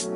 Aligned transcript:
Hey 0.00 0.06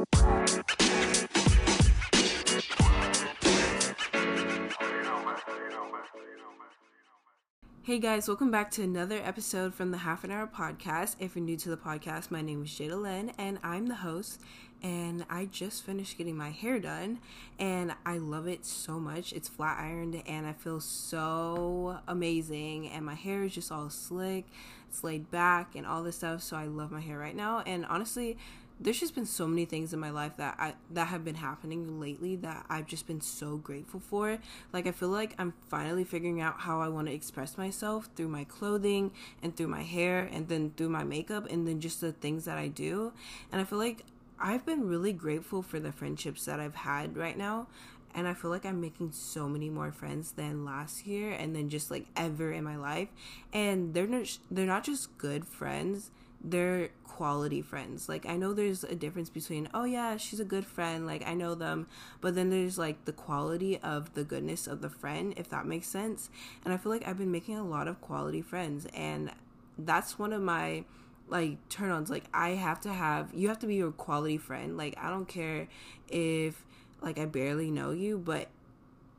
guys, 7.98 8.26
welcome 8.26 8.50
back 8.50 8.70
to 8.70 8.82
another 8.82 9.20
episode 9.22 9.74
from 9.74 9.90
the 9.90 9.98
Half 9.98 10.24
an 10.24 10.30
Hour 10.30 10.46
Podcast. 10.46 11.16
If 11.18 11.36
you're 11.36 11.44
new 11.44 11.58
to 11.58 11.68
the 11.68 11.76
podcast, 11.76 12.30
my 12.30 12.40
name 12.40 12.62
is 12.62 12.70
Jada 12.70 12.98
Lynn 12.98 13.32
and 13.36 13.58
I'm 13.62 13.86
the 13.88 13.96
host. 13.96 14.40
And 14.82 15.26
I 15.28 15.44
just 15.46 15.84
finished 15.84 16.16
getting 16.16 16.36
my 16.36 16.48
hair 16.48 16.78
done 16.78 17.18
and 17.58 17.92
I 18.06 18.16
love 18.16 18.48
it 18.48 18.64
so 18.64 18.98
much. 18.98 19.34
It's 19.34 19.50
flat 19.50 19.78
ironed 19.78 20.22
and 20.26 20.46
I 20.46 20.54
feel 20.54 20.80
so 20.80 21.98
amazing. 22.08 22.88
And 22.88 23.04
my 23.04 23.14
hair 23.14 23.42
is 23.42 23.54
just 23.54 23.70
all 23.70 23.90
slick, 23.90 24.46
it's 24.88 25.04
laid 25.04 25.30
back, 25.30 25.74
and 25.74 25.86
all 25.86 26.02
this 26.02 26.16
stuff. 26.16 26.42
So 26.42 26.56
I 26.56 26.64
love 26.64 26.90
my 26.90 27.00
hair 27.00 27.18
right 27.18 27.36
now. 27.36 27.60
And 27.66 27.84
honestly, 27.84 28.38
there's 28.84 29.00
just 29.00 29.14
been 29.14 29.24
so 29.24 29.46
many 29.46 29.64
things 29.64 29.94
in 29.94 29.98
my 29.98 30.10
life 30.10 30.36
that 30.36 30.56
I 30.58 30.74
that 30.90 31.06
have 31.06 31.24
been 31.24 31.36
happening 31.36 31.98
lately 32.00 32.36
that 32.36 32.66
I've 32.68 32.86
just 32.86 33.06
been 33.06 33.22
so 33.22 33.56
grateful 33.56 33.98
for. 33.98 34.38
Like 34.74 34.86
I 34.86 34.92
feel 34.92 35.08
like 35.08 35.34
I'm 35.38 35.54
finally 35.68 36.04
figuring 36.04 36.42
out 36.42 36.60
how 36.60 36.82
I 36.82 36.88
want 36.88 37.08
to 37.08 37.14
express 37.14 37.56
myself 37.56 38.10
through 38.14 38.28
my 38.28 38.44
clothing 38.44 39.10
and 39.42 39.56
through 39.56 39.68
my 39.68 39.82
hair 39.82 40.28
and 40.30 40.48
then 40.48 40.72
through 40.76 40.90
my 40.90 41.02
makeup 41.02 41.46
and 41.50 41.66
then 41.66 41.80
just 41.80 42.02
the 42.02 42.12
things 42.12 42.44
that 42.44 42.58
I 42.58 42.68
do. 42.68 43.12
And 43.50 43.60
I 43.60 43.64
feel 43.64 43.78
like 43.78 44.04
I've 44.38 44.66
been 44.66 44.86
really 44.86 45.14
grateful 45.14 45.62
for 45.62 45.80
the 45.80 45.90
friendships 45.90 46.44
that 46.44 46.60
I've 46.60 46.74
had 46.74 47.16
right 47.16 47.38
now. 47.38 47.68
And 48.14 48.28
I 48.28 48.34
feel 48.34 48.50
like 48.50 48.66
I'm 48.66 48.80
making 48.80 49.10
so 49.12 49.48
many 49.48 49.70
more 49.70 49.90
friends 49.90 50.32
than 50.32 50.64
last 50.64 51.04
year 51.06 51.32
and 51.32 51.56
then 51.56 51.68
just 51.68 51.90
like 51.90 52.06
ever 52.16 52.52
in 52.52 52.62
my 52.64 52.76
life. 52.76 53.08
And 53.50 53.94
they're 53.94 54.06
not 54.06 54.38
they're 54.50 54.66
not 54.66 54.84
just 54.84 55.16
good 55.16 55.46
friends 55.46 56.10
they're 56.44 56.90
quality 57.04 57.62
friends. 57.62 58.08
Like 58.08 58.26
I 58.26 58.36
know 58.36 58.52
there's 58.52 58.84
a 58.84 58.94
difference 58.94 59.30
between 59.30 59.68
oh 59.72 59.84
yeah, 59.84 60.16
she's 60.16 60.40
a 60.40 60.44
good 60.44 60.66
friend, 60.66 61.06
like 61.06 61.26
I 61.26 61.34
know 61.34 61.54
them, 61.54 61.86
but 62.20 62.34
then 62.34 62.50
there's 62.50 62.76
like 62.76 63.04
the 63.06 63.12
quality 63.12 63.78
of 63.78 64.14
the 64.14 64.24
goodness 64.24 64.66
of 64.66 64.82
the 64.82 64.90
friend, 64.90 65.32
if 65.36 65.48
that 65.48 65.66
makes 65.66 65.88
sense. 65.88 66.28
And 66.64 66.74
I 66.74 66.76
feel 66.76 66.92
like 66.92 67.06
I've 67.08 67.18
been 67.18 67.32
making 67.32 67.56
a 67.56 67.64
lot 67.64 67.88
of 67.88 68.00
quality 68.00 68.42
friends 68.42 68.86
and 68.94 69.32
that's 69.78 70.18
one 70.18 70.32
of 70.32 70.42
my 70.42 70.84
like 71.28 71.68
turn 71.68 71.90
ons. 71.90 72.10
Like 72.10 72.24
I 72.34 72.50
have 72.50 72.80
to 72.82 72.92
have 72.92 73.32
you 73.32 73.48
have 73.48 73.58
to 73.60 73.66
be 73.66 73.76
your 73.76 73.92
quality 73.92 74.36
friend. 74.36 74.76
Like 74.76 74.96
I 75.00 75.08
don't 75.08 75.28
care 75.28 75.68
if 76.08 76.62
like 77.00 77.18
I 77.18 77.24
barely 77.24 77.70
know 77.70 77.90
you, 77.90 78.18
but 78.18 78.48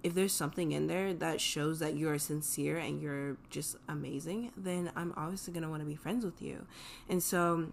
if 0.06 0.14
there's 0.14 0.34
something 0.34 0.72
in 0.72 0.86
there 0.86 1.16
that 1.16 1.42
shows 1.42 1.80
that 1.80 1.98
you're 1.98 2.20
sincere 2.20 2.78
and 2.78 3.02
you're 3.02 3.38
just 3.50 3.75
amazing, 3.89 4.52
then 4.56 4.92
I'm 4.95 5.11
obviously 5.17 5.52
going 5.52 5.64
to 5.64 5.70
want 5.70 5.81
to 5.81 5.88
be 5.88 5.95
friends 5.95 6.23
with 6.23 6.44
you. 6.44 6.67
And 7.09 7.23
so 7.23 7.72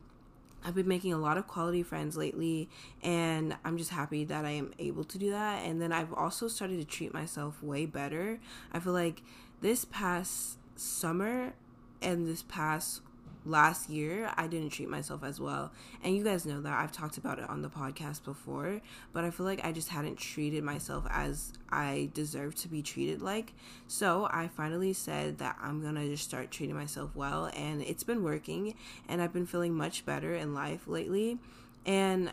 I've 0.65 0.75
been 0.75 0.89
making 0.89 1.13
a 1.13 1.19
lot 1.19 1.37
of 1.37 1.47
quality 1.47 1.83
friends 1.83 2.17
lately, 2.17 2.71
and 3.03 3.55
I'm 3.67 3.77
just 3.77 3.91
happy 3.91 4.25
that 4.25 4.47
I 4.47 4.53
am 4.53 4.73
able 4.79 5.05
to 5.05 5.19
do 5.19 5.31
that. 5.31 5.67
And 5.67 5.83
then 5.83 5.93
I've 5.93 6.15
also 6.15 6.49
started 6.49 6.81
to 6.81 6.87
treat 6.87 7.13
myself 7.13 7.63
way 7.63 7.85
better. 7.85 8.41
I 8.73 8.79
feel 8.79 8.95
like 8.95 9.23
this 9.61 9.85
past 9.85 10.57
summer 10.75 11.53
and 12.01 12.27
this 12.27 12.45
past 12.49 13.03
last 13.45 13.89
year 13.89 14.33
I 14.37 14.47
didn't 14.47 14.71
treat 14.71 14.89
myself 14.89 15.25
as 15.25 15.41
well. 15.41 15.73
And 16.03 16.17
you 16.17 16.23
guys 16.23 16.47
know 16.47 16.61
that 16.61 16.73
I've 16.73 16.93
talked 16.93 17.17
about 17.17 17.39
it 17.39 17.49
on 17.49 17.63
the 17.63 17.69
podcast 17.69 18.25
before, 18.25 18.81
but 19.13 19.25
I 19.25 19.31
feel 19.31 19.47
like 19.47 19.65
I 19.65 19.73
just 19.73 19.89
hadn't 19.89 20.17
treated 20.17 20.63
myself 20.63 21.07
as 21.11 21.53
I 21.71 22.11
deserve 22.15 22.55
to 22.57 22.69
be 22.69 22.83
treated 22.83 23.23
like. 23.23 23.53
So 23.87 24.29
I 24.31 24.49
finally 24.49 24.93
said 24.93 25.39
that 25.39 25.57
I'm 25.61 25.81
going 25.81 25.95
to 25.97 26.09
just 26.09 26.25
start 26.25 26.51
treating 26.51 26.77
myself 26.77 27.11
well 27.15 27.51
and 27.57 27.83
it's 27.83 28.05
been 28.05 28.23
working 28.23 28.75
and 29.09 29.21
I've 29.21 29.33
been 29.33 29.47
feeling 29.47 29.75
much 29.75 30.07
better 30.07 30.35
in 30.35 30.55
life 30.55 30.87
lately. 30.87 31.39
And 31.85 32.33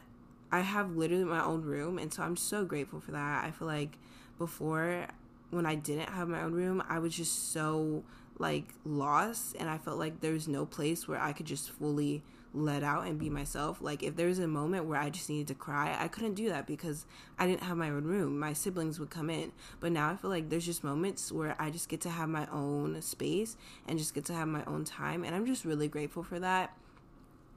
I 0.52 0.62
have 0.62 0.96
literally 0.96 1.26
my 1.26 1.44
own 1.44 1.62
room 1.64 1.98
and 1.98 2.14
so 2.14 2.24
I'm 2.24 2.38
so 2.38 2.66
grateful 2.66 3.00
for 3.00 3.12
that. 3.12 3.44
I 3.44 3.52
feel 3.52 3.68
like 3.68 3.98
before 4.38 5.08
when 5.52 5.66
I 5.66 5.76
didn't 5.76 6.10
have 6.10 6.28
my 6.28 6.44
own 6.44 6.54
room, 6.54 6.84
I 6.88 7.00
was 7.00 7.16
just 7.16 7.52
so 7.52 8.04
like 8.40 8.64
lost 8.86 9.56
and 9.60 9.70
I 9.70 9.78
felt 9.78 10.00
like 10.00 10.22
there 10.22 10.32
was 10.32 10.48
no 10.48 10.66
place 10.66 11.08
where 11.08 11.22
I 11.22 11.34
could 11.34 11.46
just 11.46 11.70
fully 11.70 12.24
let 12.54 12.84
out 12.84 13.06
and 13.06 13.20
be 13.20 13.30
myself. 13.30 13.80
Like 13.82 14.02
if 14.02 14.16
there 14.16 14.28
was 14.28 14.40
a 14.40 14.48
moment 14.48 14.86
where 14.86 15.00
I 15.00 15.10
just 15.10 15.30
needed 15.30 15.48
to 15.50 15.54
cry, 15.54 15.96
I 16.00 16.08
couldn't 16.08 16.34
do 16.34 16.50
that 16.50 16.66
because 16.66 17.06
I 17.38 17.46
didn't 17.46 17.64
have 17.64 17.78
my 17.78 17.90
own 17.90 18.06
room. 18.06 18.40
My 18.40 18.54
siblings 18.54 19.00
would 19.00 19.10
come 19.10 19.30
in. 19.30 19.52
But 19.80 19.92
now 19.92 20.10
I 20.10 20.16
feel 20.16 20.30
like 20.30 20.50
there's 20.50 20.66
just 20.66 20.84
moments 20.84 21.32
where 21.32 21.56
I 21.60 21.70
just 21.70 21.90
get 21.90 22.02
to 22.02 22.10
have 22.10 22.30
my 22.30 22.48
own 22.52 23.02
space 23.02 23.58
and 23.88 24.00
just 24.00 24.16
get 24.16 24.26
to 24.26 24.34
have 24.34 24.48
my 24.48 24.64
own 24.66 24.86
time 24.86 25.24
and 25.24 25.36
I'm 25.36 25.46
just 25.46 25.66
really 25.66 25.88
grateful 25.88 26.24
for 26.24 26.40
that. 26.40 26.76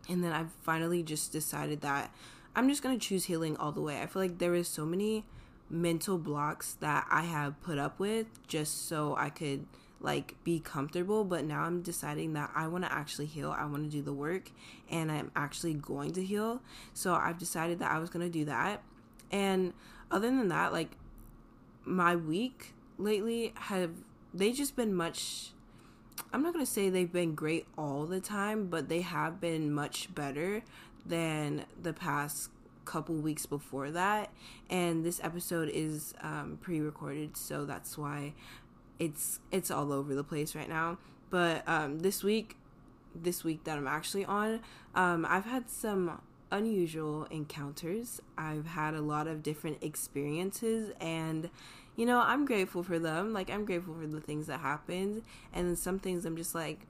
And 0.08 0.22
then 0.22 0.32
I've 0.32 0.50
finally 0.62 1.04
just 1.04 1.32
decided 1.32 1.80
that 1.82 2.12
I'm 2.56 2.68
just 2.68 2.82
going 2.82 2.98
to 2.98 3.06
choose 3.06 3.24
healing 3.24 3.56
all 3.56 3.72
the 3.72 3.80
way. 3.80 4.02
I 4.02 4.06
feel 4.06 4.20
like 4.20 4.38
there 4.38 4.54
is 4.54 4.68
so 4.68 4.84
many 4.84 5.24
mental 5.70 6.18
blocks 6.18 6.74
that 6.80 7.06
I 7.08 7.22
have 7.22 7.60
put 7.62 7.78
up 7.78 7.98
with 7.98 8.26
just 8.46 8.88
so 8.88 9.16
I 9.16 9.30
could 9.30 9.64
like 10.02 10.34
be 10.44 10.58
comfortable 10.60 11.24
but 11.24 11.44
now 11.44 11.62
i'm 11.62 11.80
deciding 11.80 12.32
that 12.32 12.50
i 12.54 12.66
want 12.66 12.84
to 12.84 12.92
actually 12.92 13.26
heal. 13.26 13.54
I 13.56 13.64
want 13.66 13.84
to 13.84 13.90
do 13.90 14.02
the 14.02 14.12
work 14.12 14.50
and 14.90 15.10
i'm 15.10 15.30
actually 15.36 15.74
going 15.74 16.12
to 16.12 16.24
heal. 16.24 16.60
So 16.92 17.14
i've 17.14 17.38
decided 17.38 17.78
that 17.78 17.90
i 17.90 17.98
was 17.98 18.10
going 18.10 18.26
to 18.26 18.32
do 18.32 18.44
that. 18.46 18.82
And 19.30 19.72
other 20.10 20.28
than 20.28 20.48
that 20.48 20.72
like 20.72 20.90
my 21.84 22.14
week 22.16 22.74
lately 22.98 23.52
have 23.56 23.90
they 24.34 24.52
just 24.52 24.76
been 24.76 24.94
much 24.94 25.50
i'm 26.32 26.42
not 26.42 26.52
going 26.52 26.64
to 26.64 26.70
say 26.70 26.88
they've 26.88 27.12
been 27.12 27.34
great 27.34 27.66
all 27.76 28.04
the 28.06 28.20
time 28.20 28.66
but 28.66 28.88
they 28.88 29.00
have 29.00 29.40
been 29.40 29.72
much 29.72 30.14
better 30.14 30.62
than 31.04 31.64
the 31.80 31.92
past 31.92 32.50
couple 32.84 33.14
weeks 33.14 33.46
before 33.46 33.90
that. 33.90 34.30
And 34.70 35.04
this 35.04 35.20
episode 35.22 35.70
is 35.72 36.14
um, 36.20 36.58
pre-recorded 36.60 37.36
so 37.36 37.64
that's 37.64 37.96
why 37.96 38.34
it's 38.98 39.40
it's 39.50 39.70
all 39.70 39.92
over 39.92 40.14
the 40.14 40.24
place 40.24 40.54
right 40.54 40.68
now. 40.68 40.98
But 41.30 41.66
um, 41.66 42.00
this 42.00 42.22
week, 42.22 42.56
this 43.14 43.42
week 43.42 43.64
that 43.64 43.78
I'm 43.78 43.86
actually 43.86 44.24
on, 44.24 44.60
um, 44.94 45.26
I've 45.28 45.46
had 45.46 45.70
some 45.70 46.20
unusual 46.50 47.24
encounters. 47.30 48.20
I've 48.36 48.66
had 48.66 48.94
a 48.94 49.00
lot 49.00 49.26
of 49.26 49.42
different 49.42 49.82
experiences, 49.82 50.92
and 51.00 51.50
you 51.96 52.06
know, 52.06 52.20
I'm 52.20 52.44
grateful 52.44 52.82
for 52.82 52.98
them. 52.98 53.32
Like 53.32 53.50
I'm 53.50 53.64
grateful 53.64 53.94
for 53.94 54.06
the 54.06 54.20
things 54.20 54.46
that 54.46 54.60
happened, 54.60 55.22
and 55.52 55.78
some 55.78 55.98
things 55.98 56.24
I'm 56.24 56.36
just 56.36 56.54
like, 56.54 56.86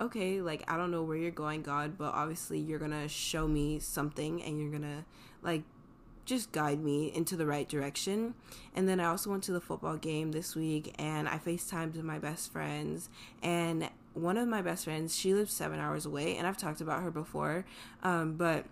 okay, 0.00 0.40
like 0.40 0.70
I 0.70 0.76
don't 0.76 0.90
know 0.90 1.02
where 1.02 1.16
you're 1.16 1.30
going, 1.30 1.62
God, 1.62 1.96
but 1.98 2.14
obviously 2.14 2.58
you're 2.58 2.78
gonna 2.78 3.08
show 3.08 3.48
me 3.48 3.78
something, 3.78 4.42
and 4.42 4.60
you're 4.60 4.70
gonna 4.70 5.04
like 5.42 5.62
just 6.26 6.52
guide 6.52 6.80
me 6.80 7.12
into 7.14 7.36
the 7.36 7.46
right 7.46 7.68
direction. 7.68 8.34
And 8.74 8.88
then 8.88 9.00
I 9.00 9.06
also 9.06 9.30
went 9.30 9.44
to 9.44 9.52
the 9.52 9.60
football 9.60 9.96
game 9.96 10.32
this 10.32 10.54
week 10.54 10.94
and 10.98 11.28
I 11.28 11.38
FaceTimed 11.38 11.94
with 11.94 12.04
my 12.04 12.18
best 12.18 12.52
friends. 12.52 13.08
And 13.42 13.88
one 14.12 14.36
of 14.36 14.48
my 14.48 14.60
best 14.60 14.84
friends, 14.84 15.16
she 15.16 15.34
lives 15.34 15.52
seven 15.52 15.78
hours 15.78 16.06
away, 16.06 16.36
and 16.36 16.46
I've 16.46 16.56
talked 16.56 16.80
about 16.80 17.02
her 17.02 17.10
before, 17.10 17.66
um, 18.02 18.34
but 18.34 18.64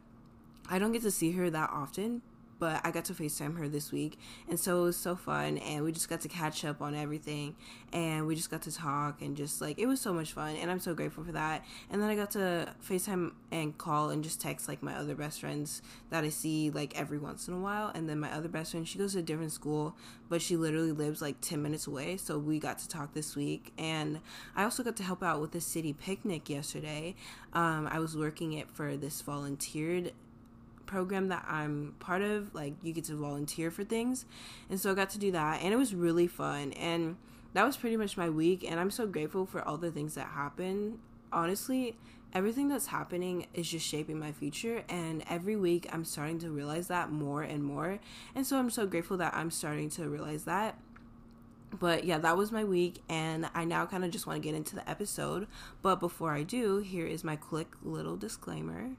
I 0.71 0.79
don't 0.79 0.93
get 0.93 1.03
to 1.03 1.11
see 1.11 1.33
her 1.33 1.51
that 1.51 1.71
often 1.71 2.23
but 2.65 2.81
I 2.83 2.93
got 2.93 3.05
to 3.05 3.13
FaceTime 3.13 3.59
her 3.59 3.69
this 3.69 3.93
week. 3.93 4.19
And 4.49 4.59
so 4.59 4.81
it 4.81 4.85
was 4.85 4.97
so 4.97 5.17
fun. 5.17 5.59
And 5.59 5.85
we 5.85 5.93
just 5.93 6.09
got 6.09 6.23
to 6.23 6.29
catch 6.29 6.65
up 6.65 6.81
on 6.81 6.95
everything. 6.95 7.57
And 7.93 8.27
we 8.27 8.35
just 8.35 8.51
got 8.51 8.63
to 8.63 8.73
talk. 8.73 9.21
And 9.21 9.37
just 9.37 9.61
like, 9.61 9.79
it 9.79 9.85
was 9.85 10.01
so 10.01 10.15
much 10.15 10.33
fun. 10.33 10.57
And 10.57 10.71
I'm 10.71 10.79
so 10.79 10.95
grateful 10.95 11.25
for 11.25 11.33
that. 11.33 11.63
And 11.91 12.03
then 12.03 12.09
I 12.09 12.15
got 12.15 12.31
to 12.31 12.75
FaceTime 12.83 13.33
and 13.53 13.77
call 13.77 14.09
and 14.09 14.25
just 14.25 14.41
text 14.41 14.67
like 14.67 14.83
my 14.83 14.95
other 14.95 15.15
best 15.15 15.41
friends 15.41 15.83
that 16.09 16.25
I 16.25 16.31
see 16.31 16.71
like 16.71 16.99
every 16.99 17.19
once 17.19 17.49
in 17.49 17.53
a 17.53 17.59
while. 17.59 17.93
And 17.95 18.09
then 18.09 18.19
my 18.19 18.33
other 18.33 18.49
best 18.49 18.71
friend, 18.71 18.89
she 18.89 18.97
goes 18.97 19.13
to 19.13 19.19
a 19.19 19.23
different 19.23 19.53
school, 19.53 19.95
but 20.31 20.41
she 20.41 20.57
literally 20.57 20.93
lives 20.93 21.21
like 21.21 21.43
10 21.43 21.61
minutes 21.61 21.87
away. 21.87 22.17
So 22.17 22.39
we 22.39 22.59
got 22.59 22.79
to 22.79 22.89
talk 22.89 23.13
this 23.13 23.37
week. 23.37 23.75
And 23.77 24.21
I 24.57 24.65
also 24.65 24.83
got 24.83 24.97
to 24.97 25.03
help 25.03 25.23
out 25.23 25.43
with 25.43 25.53
the 25.53 25.61
city 25.61 25.93
picnic 25.93 26.49
yesterday. 26.49 27.15
Um, 27.53 27.87
I 27.93 27.99
was 27.99 28.17
working 28.17 28.55
it 28.55 28.71
for 28.71 28.97
this 28.97 29.21
volunteered 29.21 30.13
program 30.87 31.29
that 31.29 31.45
I'm 31.49 31.95
part 31.99 32.23
of, 32.23 32.55
like 32.55 32.75
you 32.83 32.93
get 32.93 33.05
to 33.05 33.17
volunteer 33.17 33.71
for 33.71 33.85
things. 33.85 34.25
And 34.71 34.81
so 34.81 34.91
I 34.91 34.95
got 34.95 35.11
to 35.11 35.19
do 35.19 35.33
that 35.33 35.63
and 35.63 35.73
it 35.73 35.77
was 35.77 35.95
really 35.95 36.27
fun. 36.27 36.73
And 36.73 37.17
that 37.53 37.65
was 37.65 37.77
pretty 37.77 37.97
much 37.97 38.17
my 38.17 38.29
week 38.29 38.65
and 38.69 38.81
I'm 38.81 38.91
so 38.91 39.07
grateful 39.07 39.47
for 39.47 39.63
all 39.63 39.77
the 39.77 39.91
things 39.91 40.15
that 40.15 40.29
happened. 40.29 40.99
Honestly, 41.33 41.97
everything 42.33 42.69
that's 42.69 42.87
happening 42.87 43.47
is 43.55 43.69
just 43.69 43.87
shaping 43.87 44.19
my 44.19 44.33
future 44.33 44.85
and 44.89 45.25
every 45.29 45.57
week 45.57 45.89
I'm 45.93 46.05
starting 46.05 46.39
to 46.41 46.51
realize 46.51 46.89
that 46.89 47.11
more 47.11 47.43
and 47.43 47.63
more. 47.63 47.99
And 48.35 48.47
so 48.47 48.59
I'm 48.59 48.71
so 48.71 48.87
grateful 48.87 49.17
that 49.19 49.35
I'm 49.35 49.51
starting 49.51 49.91
to 49.91 50.09
realize 50.09 50.45
that. 50.45 50.79
But 51.79 52.05
yeah, 52.05 52.19
that 52.19 52.37
was 52.37 52.53
my 52.53 52.63
week, 52.63 53.03
and 53.09 53.49
I 53.55 53.65
now 53.65 53.85
kind 53.87 54.05
of 54.05 54.11
just 54.11 54.27
want 54.27 54.41
to 54.41 54.49
get 54.49 54.55
into 54.55 54.77
the 54.77 54.89
episode. 54.89 55.49
But 55.83 55.97
before 55.97 56.33
I 56.33 56.43
do, 56.43 56.79
here 56.79 57.07
is 57.07 57.25
my 57.25 57.37
quick 57.37 57.69
little 57.83 58.17
disclaimer. 58.17 58.91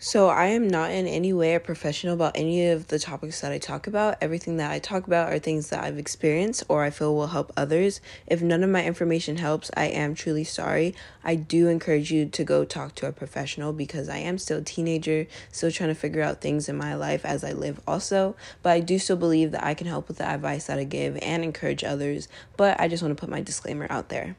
So, 0.00 0.28
I 0.28 0.46
am 0.46 0.68
not 0.68 0.92
in 0.92 1.08
any 1.08 1.32
way 1.32 1.56
a 1.56 1.60
professional 1.60 2.14
about 2.14 2.36
any 2.36 2.68
of 2.68 2.86
the 2.86 3.00
topics 3.00 3.40
that 3.40 3.50
I 3.50 3.58
talk 3.58 3.88
about. 3.88 4.16
Everything 4.20 4.56
that 4.58 4.70
I 4.70 4.78
talk 4.78 5.08
about 5.08 5.32
are 5.32 5.40
things 5.40 5.70
that 5.70 5.82
I've 5.82 5.98
experienced 5.98 6.62
or 6.68 6.84
I 6.84 6.90
feel 6.90 7.16
will 7.16 7.26
help 7.26 7.52
others. 7.56 8.00
If 8.24 8.40
none 8.40 8.62
of 8.62 8.70
my 8.70 8.84
information 8.84 9.38
helps, 9.38 9.72
I 9.76 9.86
am 9.86 10.14
truly 10.14 10.44
sorry. 10.44 10.94
I 11.24 11.34
do 11.34 11.66
encourage 11.66 12.12
you 12.12 12.26
to 12.26 12.44
go 12.44 12.64
talk 12.64 12.94
to 12.96 13.08
a 13.08 13.12
professional 13.12 13.72
because 13.72 14.08
I 14.08 14.18
am 14.18 14.38
still 14.38 14.58
a 14.58 14.62
teenager, 14.62 15.26
still 15.50 15.72
trying 15.72 15.90
to 15.90 15.96
figure 15.96 16.22
out 16.22 16.40
things 16.40 16.68
in 16.68 16.76
my 16.76 16.94
life 16.94 17.24
as 17.24 17.42
I 17.42 17.50
live, 17.50 17.80
also. 17.84 18.36
But 18.62 18.70
I 18.70 18.78
do 18.78 19.00
still 19.00 19.16
believe 19.16 19.50
that 19.50 19.64
I 19.64 19.74
can 19.74 19.88
help 19.88 20.06
with 20.06 20.18
the 20.18 20.26
advice 20.28 20.66
that 20.66 20.78
I 20.78 20.84
give 20.84 21.18
and 21.22 21.42
encourage 21.42 21.82
others. 21.82 22.28
But 22.56 22.78
I 22.80 22.86
just 22.86 23.02
want 23.02 23.16
to 23.16 23.20
put 23.20 23.30
my 23.30 23.40
disclaimer 23.40 23.88
out 23.90 24.10
there. 24.10 24.36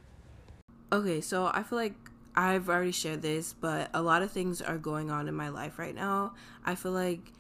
Okay, 0.94 1.20
so 1.20 1.52
I 1.54 1.64
feel 1.64 1.78
like 1.78 2.09
I've 2.40 2.70
already 2.70 2.94
shared 2.94 3.22
this, 3.22 3.52
but 3.52 3.90
a 3.94 4.02
lot 4.02 4.22
of 4.22 4.32
things 4.32 4.62
are 4.62 4.78
going 4.78 5.12
on 5.12 5.28
in 5.28 5.36
my 5.36 5.50
life 5.50 5.78
right 5.78 5.94
now. 5.94 6.36
I 6.66 6.76
feel 6.76 6.94
like 6.94 7.34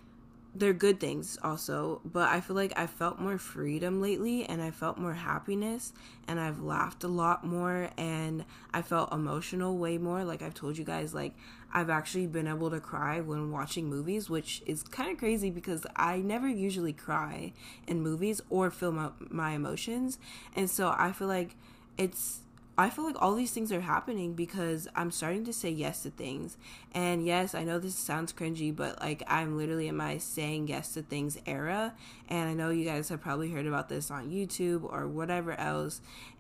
they're 0.54 0.74
good 0.74 1.00
things 1.00 1.40
also, 1.42 2.01
but 2.04 2.28
I 2.28 2.42
feel 2.42 2.57
like 2.57 2.74
I 2.78 2.86
felt 2.86 3.18
more 3.18 3.38
freedom 3.38 4.01
lately 4.01 4.44
and 4.44 4.62
I 4.62 4.72
felt 4.72 4.98
more 4.98 5.13
happiness 5.13 5.94
and 6.28 6.38
I've 6.38 6.62
laughed 6.62 7.06
a 7.06 7.07
lot 7.07 7.46
more 7.46 7.92
and 7.98 8.44
I 8.74 8.81
felt 8.81 9.13
emotional 9.13 9.78
way 9.78 9.98
more. 9.98 10.25
Like 10.25 10.42
I've 10.42 10.54
told 10.54 10.78
you 10.78 10.84
guys, 10.84 11.13
like 11.13 11.34
I've 11.74 11.90
actually 11.90 12.28
been 12.28 12.48
able 12.48 12.69
to 12.69 12.81
cry 12.81 13.22
when 13.22 13.51
watching 13.51 13.86
movies, 13.86 14.30
which 14.30 14.62
is 14.66 14.84
kind 14.84 15.10
of 15.10 15.18
crazy 15.18 15.50
because 15.50 15.86
I 15.96 16.18
never 16.18 16.50
usually 16.50 16.92
cry 16.92 17.54
in 17.88 18.01
movies 18.01 18.42
or 18.50 18.69
feel 18.69 18.92
my, 18.92 19.12
my 19.30 19.51
emotions. 19.51 20.19
And 20.57 20.69
so 20.69 20.94
I 20.98 21.13
feel 21.13 21.30
like 21.30 21.56
it's 21.98 22.42
I 22.80 22.90
feel 22.90 23.04
like 23.04 23.22
all 23.22 23.36
these 23.36 23.52
things 23.52 23.74
are 23.74 23.81
happening 23.81 24.36
because 24.36 24.88
I'm 24.96 25.12
starting 25.12 25.44
to 25.44 25.52
say 25.52 25.70
yes 25.70 26.04
to 26.04 26.12
things. 26.12 26.56
And 26.94 27.26
yes, 27.26 27.54
I 27.54 27.66
know 27.66 27.78
this 27.78 27.94
sounds 27.94 28.31
cringy, 28.31 28.74
but 28.74 29.02
like 29.02 29.22
I'm 29.28 29.58
literally 29.58 29.90
in 29.90 29.98
my 29.98 30.18
saying 30.18 30.70
yes 30.70 30.94
to 30.94 31.02
things 31.02 31.38
era. 31.46 31.94
And 32.30 32.50
I 32.50 32.54
know 32.54 32.70
you 32.70 32.86
guys 32.86 33.10
have 33.10 33.20
probably 33.20 33.52
heard 33.52 33.68
about 33.68 33.90
this 33.90 34.10
on 34.10 34.31
YouTube 34.31 34.86
or 34.90 35.10
whatever 35.10 35.60
else 35.60 36.00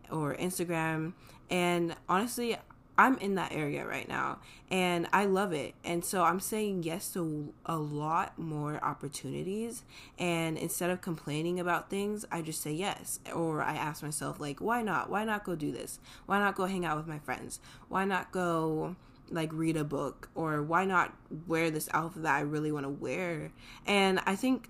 or 0.09 0.33
Instagram. 0.37 1.11
And 1.49 1.93
honestly, 2.07 2.55
I'm 2.99 3.17
in 3.19 3.35
that 3.35 3.53
area 3.53 3.87
right 3.87 4.09
now 4.09 4.39
and 4.69 5.07
I 5.13 5.23
love 5.23 5.53
it. 5.53 5.73
And 5.85 6.03
so 6.03 6.23
I'm 6.25 6.41
saying 6.41 6.83
yes 6.83 7.13
to 7.13 7.53
a 7.65 7.77
lot 7.77 8.37
more 8.37 8.77
opportunities. 8.83 9.83
And 10.17 10.57
instead 10.57 10.89
of 10.89 10.99
complaining 10.99 11.61
about 11.61 11.89
things, 11.89 12.25
I 12.29 12.41
just 12.41 12.61
say 12.61 12.73
yes. 12.73 13.21
Or 13.33 13.61
I 13.61 13.75
ask 13.75 14.03
myself, 14.03 14.41
like, 14.41 14.59
why 14.59 14.81
not? 14.81 15.09
Why 15.09 15.23
not 15.23 15.45
go 15.45 15.55
do 15.55 15.71
this? 15.71 16.01
Why 16.25 16.39
not 16.39 16.55
go 16.55 16.65
hang 16.65 16.83
out 16.83 16.97
with 16.97 17.07
my 17.07 17.19
friends? 17.19 17.61
Why 17.87 18.03
not 18.03 18.33
go 18.33 18.97
like 19.29 19.53
read 19.53 19.77
a 19.77 19.85
book? 19.85 20.27
Or 20.35 20.61
why 20.61 20.83
not 20.83 21.15
wear 21.47 21.71
this 21.71 21.87
outfit 21.93 22.23
that 22.23 22.35
I 22.35 22.41
really 22.41 22.73
want 22.73 22.85
to 22.85 22.89
wear? 22.89 23.53
And 23.87 24.19
I 24.25 24.35
think, 24.35 24.67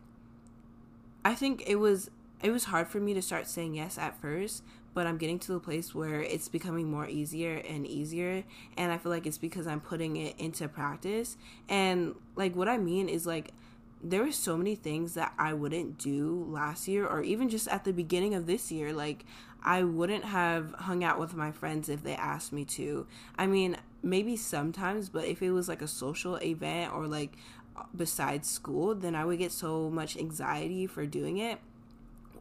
I 1.25 1.33
think 1.33 1.63
it 1.65 1.77
was 1.77 2.11
it 2.41 2.51
was 2.51 2.65
hard 2.65 2.87
for 2.87 2.99
me 2.99 3.13
to 3.13 3.21
start 3.21 3.47
saying 3.47 3.75
yes 3.75 3.97
at 3.97 4.19
first 4.21 4.63
but 4.93 5.07
I'm 5.07 5.17
getting 5.17 5.39
to 5.39 5.53
the 5.53 5.59
place 5.59 5.93
where 5.93 6.21
it's 6.21 6.47
becoming 6.47 6.89
more 6.89 7.07
easier 7.07 7.55
and 7.67 7.85
easier 7.85 8.43
and 8.77 8.91
I 8.91 8.97
feel 8.97 9.11
like 9.11 9.25
it's 9.25 9.37
because 9.37 9.67
I'm 9.67 9.81
putting 9.81 10.17
it 10.17 10.35
into 10.37 10.67
practice 10.67 11.37
and 11.67 12.15
like 12.35 12.55
what 12.55 12.67
I 12.67 12.77
mean 12.77 13.09
is 13.09 13.25
like 13.25 13.53
there 14.01 14.23
were 14.23 14.31
so 14.31 14.55
many 14.55 14.75
things 14.75 15.13
that 15.15 15.33
I 15.37 15.53
wouldn't 15.53 15.97
do 15.97 16.45
last 16.49 16.87
year 16.87 17.05
or 17.05 17.21
even 17.21 17.49
just 17.49 17.67
at 17.67 17.83
the 17.83 17.91
beginning 17.91 18.33
of 18.33 18.45
this 18.45 18.71
year 18.71 18.93
like 18.93 19.25
I 19.63 19.83
wouldn't 19.83 20.23
have 20.23 20.73
hung 20.73 21.03
out 21.03 21.19
with 21.19 21.35
my 21.35 21.51
friends 21.51 21.89
if 21.89 22.03
they 22.03 22.15
asked 22.15 22.53
me 22.53 22.63
to. 22.65 23.05
I 23.37 23.45
mean, 23.45 23.77
maybe 24.01 24.37
sometimes, 24.37 25.09
but 25.09 25.25
if 25.25 25.41
it 25.41 25.51
was 25.51 25.67
like 25.67 25.81
a 25.81 25.87
social 25.87 26.35
event 26.37 26.93
or 26.93 27.07
like 27.07 27.35
uh, 27.75 27.83
besides 27.95 28.49
school, 28.49 28.95
then 28.95 29.15
I 29.15 29.25
would 29.25 29.39
get 29.39 29.51
so 29.51 29.89
much 29.89 30.17
anxiety 30.17 30.87
for 30.87 31.05
doing 31.05 31.37
it 31.37 31.59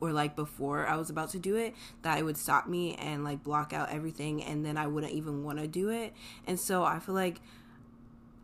or 0.01 0.13
like 0.13 0.37
before 0.37 0.87
I 0.87 0.97
was 0.97 1.11
about 1.11 1.31
to 1.31 1.39
do 1.39 1.57
it 1.57 1.75
that 2.03 2.19
it 2.19 2.25
would 2.25 2.37
stop 2.37 2.67
me 2.69 2.95
and 2.95 3.25
like 3.25 3.43
block 3.43 3.73
out 3.73 3.91
everything 3.91 4.43
and 4.43 4.65
then 4.65 4.77
I 4.77 4.87
wouldn't 4.87 5.13
even 5.13 5.45
want 5.45 5.59
to 5.59 5.67
do 5.67 5.91
it. 5.91 6.13
And 6.47 6.59
so 6.59 6.85
I 6.85 6.99
feel 6.99 7.15
like 7.15 7.41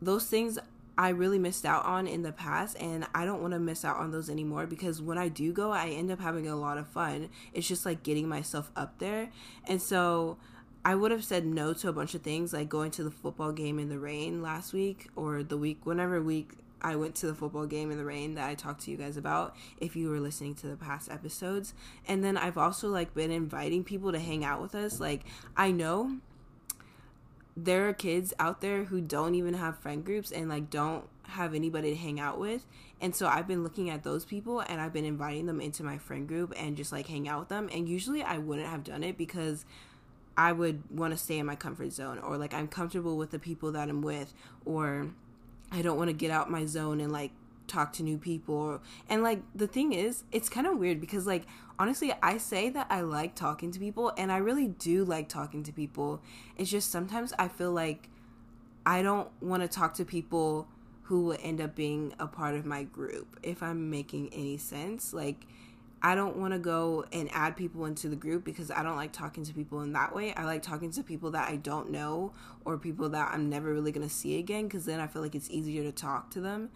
those 0.01 0.27
things 0.27 0.59
I 0.97 1.09
really 1.09 1.39
missed 1.39 1.65
out 1.65 1.85
on 1.85 2.07
in 2.07 2.23
the 2.23 2.33
past 2.33 2.77
and 2.81 3.07
I 3.15 3.25
don't 3.25 3.41
want 3.41 3.53
to 3.53 3.59
miss 3.59 3.85
out 3.85 3.97
on 3.97 4.13
those 4.13 4.31
anymore 4.31 4.67
because 4.67 5.03
when 5.03 5.19
I 5.19 5.29
do 5.29 5.53
go 5.53 5.73
I 5.73 5.89
end 5.89 6.11
up 6.11 6.21
having 6.21 6.49
a 6.49 6.57
lot 6.57 6.79
of 6.79 6.87
fun. 6.89 7.31
It's 7.53 7.67
just 7.67 7.85
like 7.85 8.03
getting 8.03 8.29
myself 8.29 8.71
up 8.77 8.99
there. 8.99 9.31
And 9.67 9.83
so 9.83 10.39
I 10.85 10.95
would 10.95 11.11
have 11.11 11.25
said 11.25 11.47
no 11.47 11.73
to 11.75 11.89
a 11.89 11.93
bunch 11.93 12.15
of 12.15 12.23
things 12.23 12.53
like 12.53 12.69
going 12.69 12.91
to 12.93 13.05
the 13.05 13.11
football 13.11 13.53
game 13.53 13.79
in 13.79 13.89
the 13.89 13.99
rain 13.99 14.43
last 14.43 14.73
week 14.73 15.09
or 15.17 15.43
the 15.43 15.57
week 15.57 15.87
whenever 15.87 16.21
week 16.23 16.53
I 16.85 16.97
went 16.97 17.15
to 17.17 17.27
the 17.27 17.35
football 17.35 17.67
game 17.67 17.91
in 17.91 17.97
the 17.97 18.05
rain 18.05 18.35
that 18.35 18.49
I 18.49 18.55
talked 18.55 18.83
to 18.83 18.91
you 18.91 18.99
guys 18.99 19.17
about 19.17 19.57
if 19.79 19.97
you 19.97 20.11
were 20.11 20.21
listening 20.21 20.55
to 20.57 20.67
the 20.67 20.77
past 20.77 21.11
episodes. 21.11 21.73
And 22.07 22.23
then 22.23 22.37
I've 22.37 22.59
also 22.59 22.89
like 22.89 23.15
been 23.15 23.31
inviting 23.31 23.83
people 23.83 24.13
to 24.13 24.19
hang 24.21 24.45
out 24.45 24.61
with 24.61 24.75
us. 24.75 25.01
Like 25.01 25.23
I 25.57 25.71
know 25.71 26.19
there 27.57 27.89
are 27.89 27.95
kids 27.95 28.35
out 28.39 28.61
there 28.61 28.85
who 28.85 29.01
don't 29.01 29.35
even 29.35 29.55
have 29.55 29.79
friend 29.79 30.05
groups 30.05 30.31
and 30.31 30.49
like 30.49 30.69
don't 30.69 31.09
have 31.23 31.55
anybody 31.55 31.91
to 31.91 31.97
hang 31.97 32.21
out 32.21 32.39
with. 32.39 32.67
And 33.01 33.17
so 33.17 33.27
I've 33.27 33.49
been 33.49 33.63
looking 33.63 33.89
at 33.89 34.03
those 34.03 34.27
people 34.27 34.61
and 34.61 34.79
I've 34.79 34.93
been 34.93 35.07
inviting 35.07 35.47
them 35.47 35.63
into 35.63 35.83
my 35.83 35.97
friend 35.97 36.29
group 36.29 36.53
and 36.55 36.77
just 36.77 36.93
like 36.93 37.07
hang 37.07 37.29
out 37.29 37.41
with 37.41 37.49
them. 37.49 37.71
And 37.73 37.89
usually 37.89 38.23
I 38.23 38.37
wouldn't 38.37 38.69
have 38.69 38.85
done 38.85 39.03
it 39.03 39.17
because 39.17 39.65
I 40.37 40.53
would 40.53 40.83
want 40.91 41.13
to 41.13 41.17
stay 41.17 41.39
in 41.39 41.47
my 41.47 41.57
comfort 41.57 41.93
zone 41.93 42.19
or 42.19 42.37
like 42.37 42.53
I'm 42.53 42.69
comfortable 42.69 43.17
with 43.17 43.31
the 43.31 43.39
people 43.39 43.73
that 43.73 43.89
I'm 43.89 44.03
with 44.03 44.35
or 44.67 45.11
I 45.75 45.83
don't 45.83 45.99
want 45.99 46.09
to 46.09 46.15
get 46.15 46.31
out 46.31 46.51
my 46.51 46.67
zone 46.67 47.01
and 47.01 47.13
like 47.13 47.33
talk 47.67 47.93
to 47.95 48.03
new 48.05 48.17
people. 48.17 48.81
And 49.09 49.23
like 49.23 49.43
the 49.55 49.67
thing 49.67 49.93
is, 49.93 50.23
it's 50.31 50.49
kind 50.49 50.67
of 50.67 50.79
weird 50.79 51.01
because 51.01 51.27
like 51.27 51.47
honestly, 51.79 52.13
I 52.23 52.39
say 52.39 52.71
that 52.71 52.87
I 52.91 53.01
like 53.01 53.35
talking 53.35 53.73
to 53.73 53.81
people 53.81 54.13
and 54.17 54.31
I 54.31 54.37
really 54.37 54.69
do 54.69 55.05
like 55.05 55.29
talking 55.29 55.65
to 55.65 55.73
people. 55.73 56.23
It's 56.57 56.71
just 56.71 56.93
sometimes 56.93 57.33
I 57.39 57.49
feel 57.49 57.73
like 57.73 58.09
I 58.87 59.03
don't 59.03 59.29
want 59.43 59.63
to 59.63 59.69
talk 59.69 59.95
to 59.95 60.05
people 60.05 60.69
who 61.03 61.23
will 61.23 61.39
end 61.43 61.61
up 61.61 61.75
being 61.75 62.15
a 62.19 62.27
part 62.27 62.55
of 62.55 62.65
my 62.65 62.85
group 62.85 63.39
if 63.43 63.63
I'm 63.63 63.91
making 63.91 64.33
any 64.33 64.57
sense. 64.57 65.13
Like 65.13 65.45
I 66.05 66.15
don't 66.15 66.37
want 66.37 66.53
to 66.53 66.59
go 66.59 67.07
and 67.13 67.31
add 67.33 67.57
people 67.57 67.87
into 67.87 68.11
the 68.11 68.15
group 68.15 68.45
because 68.45 68.71
I 68.71 68.83
don't 68.83 68.95
like 68.95 69.11
talking 69.11 69.43
to 69.43 69.55
people 69.55 69.81
in 69.81 69.95
that 69.95 70.15
way. 70.15 70.35
I 70.35 70.45
like 70.45 70.63
talking 70.63 70.91
to 70.91 71.03
people 71.03 71.31
that 71.31 71.49
I 71.49 71.57
don't 71.57 71.91
know 71.91 72.35
or 72.67 72.77
people 72.77 73.09
that 73.09 73.31
I'm 73.33 73.49
never 73.49 73.73
really 73.73 73.91
going 73.91 74.07
to 74.07 74.15
see 74.15 74.39
again 74.39 74.65
because 74.65 74.85
then 74.85 75.01
I 75.01 75.07
feel 75.07 75.23
like 75.23 75.35
it's 75.35 75.49
easier 75.51 75.83
to 75.83 75.93
talk 75.93 76.31
to 76.33 76.43
them. 76.43 76.69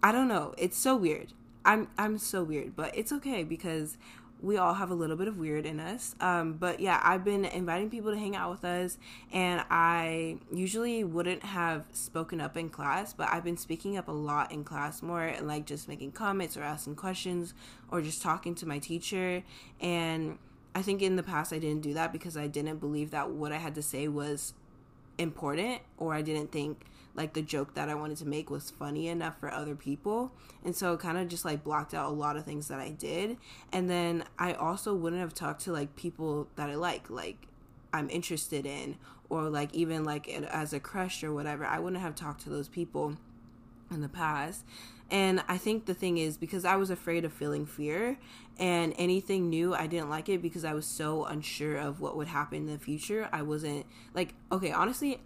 I 0.00 0.12
don't 0.12 0.28
know. 0.28 0.54
It's 0.56 0.78
so 0.78 0.96
weird. 0.96 1.32
I'm 1.64 1.88
I'm 1.98 2.18
so 2.18 2.44
weird, 2.44 2.76
but 2.76 2.96
it's 2.96 3.12
okay 3.14 3.42
because 3.42 3.98
we 4.40 4.56
all 4.56 4.74
have 4.74 4.90
a 4.90 4.94
little 4.94 5.16
bit 5.16 5.26
of 5.26 5.38
weird 5.38 5.66
in 5.66 5.80
us. 5.80 6.14
Um, 6.20 6.54
but 6.54 6.80
yeah, 6.80 7.00
I've 7.02 7.24
been 7.24 7.44
inviting 7.44 7.90
people 7.90 8.12
to 8.12 8.18
hang 8.18 8.36
out 8.36 8.50
with 8.50 8.64
us, 8.64 8.98
and 9.32 9.64
I 9.70 10.38
usually 10.52 11.02
wouldn't 11.04 11.42
have 11.42 11.84
spoken 11.92 12.40
up 12.40 12.56
in 12.56 12.68
class, 12.68 13.12
but 13.12 13.28
I've 13.32 13.44
been 13.44 13.56
speaking 13.56 13.96
up 13.96 14.08
a 14.08 14.12
lot 14.12 14.52
in 14.52 14.64
class 14.64 15.02
more 15.02 15.22
and 15.22 15.46
like 15.46 15.66
just 15.66 15.88
making 15.88 16.12
comments 16.12 16.56
or 16.56 16.62
asking 16.62 16.96
questions 16.96 17.54
or 17.90 18.00
just 18.00 18.22
talking 18.22 18.54
to 18.56 18.66
my 18.66 18.78
teacher. 18.78 19.42
And 19.80 20.38
I 20.74 20.82
think 20.82 21.02
in 21.02 21.16
the 21.16 21.22
past 21.22 21.52
I 21.52 21.58
didn't 21.58 21.82
do 21.82 21.94
that 21.94 22.12
because 22.12 22.36
I 22.36 22.46
didn't 22.46 22.78
believe 22.78 23.10
that 23.10 23.30
what 23.30 23.52
I 23.52 23.56
had 23.56 23.74
to 23.74 23.82
say 23.82 24.06
was 24.06 24.54
important 25.18 25.80
or 25.96 26.14
I 26.14 26.22
didn't 26.22 26.52
think 26.52 26.84
like 27.18 27.34
the 27.34 27.42
joke 27.42 27.74
that 27.74 27.88
I 27.88 27.94
wanted 27.96 28.16
to 28.18 28.26
make 28.26 28.48
was 28.48 28.70
funny 28.70 29.08
enough 29.08 29.38
for 29.40 29.50
other 29.50 29.74
people. 29.74 30.32
And 30.64 30.74
so 30.74 30.94
it 30.94 31.00
kind 31.00 31.18
of 31.18 31.28
just 31.28 31.44
like 31.44 31.64
blocked 31.64 31.92
out 31.92 32.08
a 32.08 32.14
lot 32.14 32.36
of 32.36 32.44
things 32.44 32.68
that 32.68 32.78
I 32.78 32.90
did. 32.90 33.36
And 33.72 33.90
then 33.90 34.24
I 34.38 34.52
also 34.52 34.94
wouldn't 34.94 35.20
have 35.20 35.34
talked 35.34 35.62
to 35.62 35.72
like 35.72 35.96
people 35.96 36.46
that 36.54 36.70
I 36.70 36.76
like, 36.76 37.10
like 37.10 37.48
I'm 37.92 38.08
interested 38.08 38.64
in, 38.64 38.96
or 39.28 39.50
like 39.50 39.74
even 39.74 40.04
like 40.04 40.28
as 40.28 40.72
a 40.72 40.80
crush 40.80 41.24
or 41.24 41.34
whatever. 41.34 41.66
I 41.66 41.80
wouldn't 41.80 42.00
have 42.00 42.14
talked 42.14 42.42
to 42.42 42.50
those 42.50 42.68
people 42.68 43.16
in 43.90 44.00
the 44.00 44.08
past. 44.08 44.64
And 45.10 45.42
I 45.48 45.58
think 45.58 45.86
the 45.86 45.94
thing 45.94 46.18
is 46.18 46.36
because 46.36 46.64
I 46.64 46.76
was 46.76 46.90
afraid 46.90 47.24
of 47.24 47.32
feeling 47.32 47.66
fear 47.66 48.18
and 48.58 48.94
anything 48.96 49.48
new, 49.48 49.74
I 49.74 49.86
didn't 49.86 50.10
like 50.10 50.28
it 50.28 50.40
because 50.40 50.64
I 50.64 50.74
was 50.74 50.86
so 50.86 51.24
unsure 51.24 51.78
of 51.78 52.00
what 52.00 52.16
would 52.16 52.28
happen 52.28 52.68
in 52.68 52.72
the 52.72 52.78
future. 52.78 53.28
I 53.32 53.42
wasn't 53.42 53.86
like, 54.14 54.34
okay, 54.52 54.70
honestly, 54.70 55.20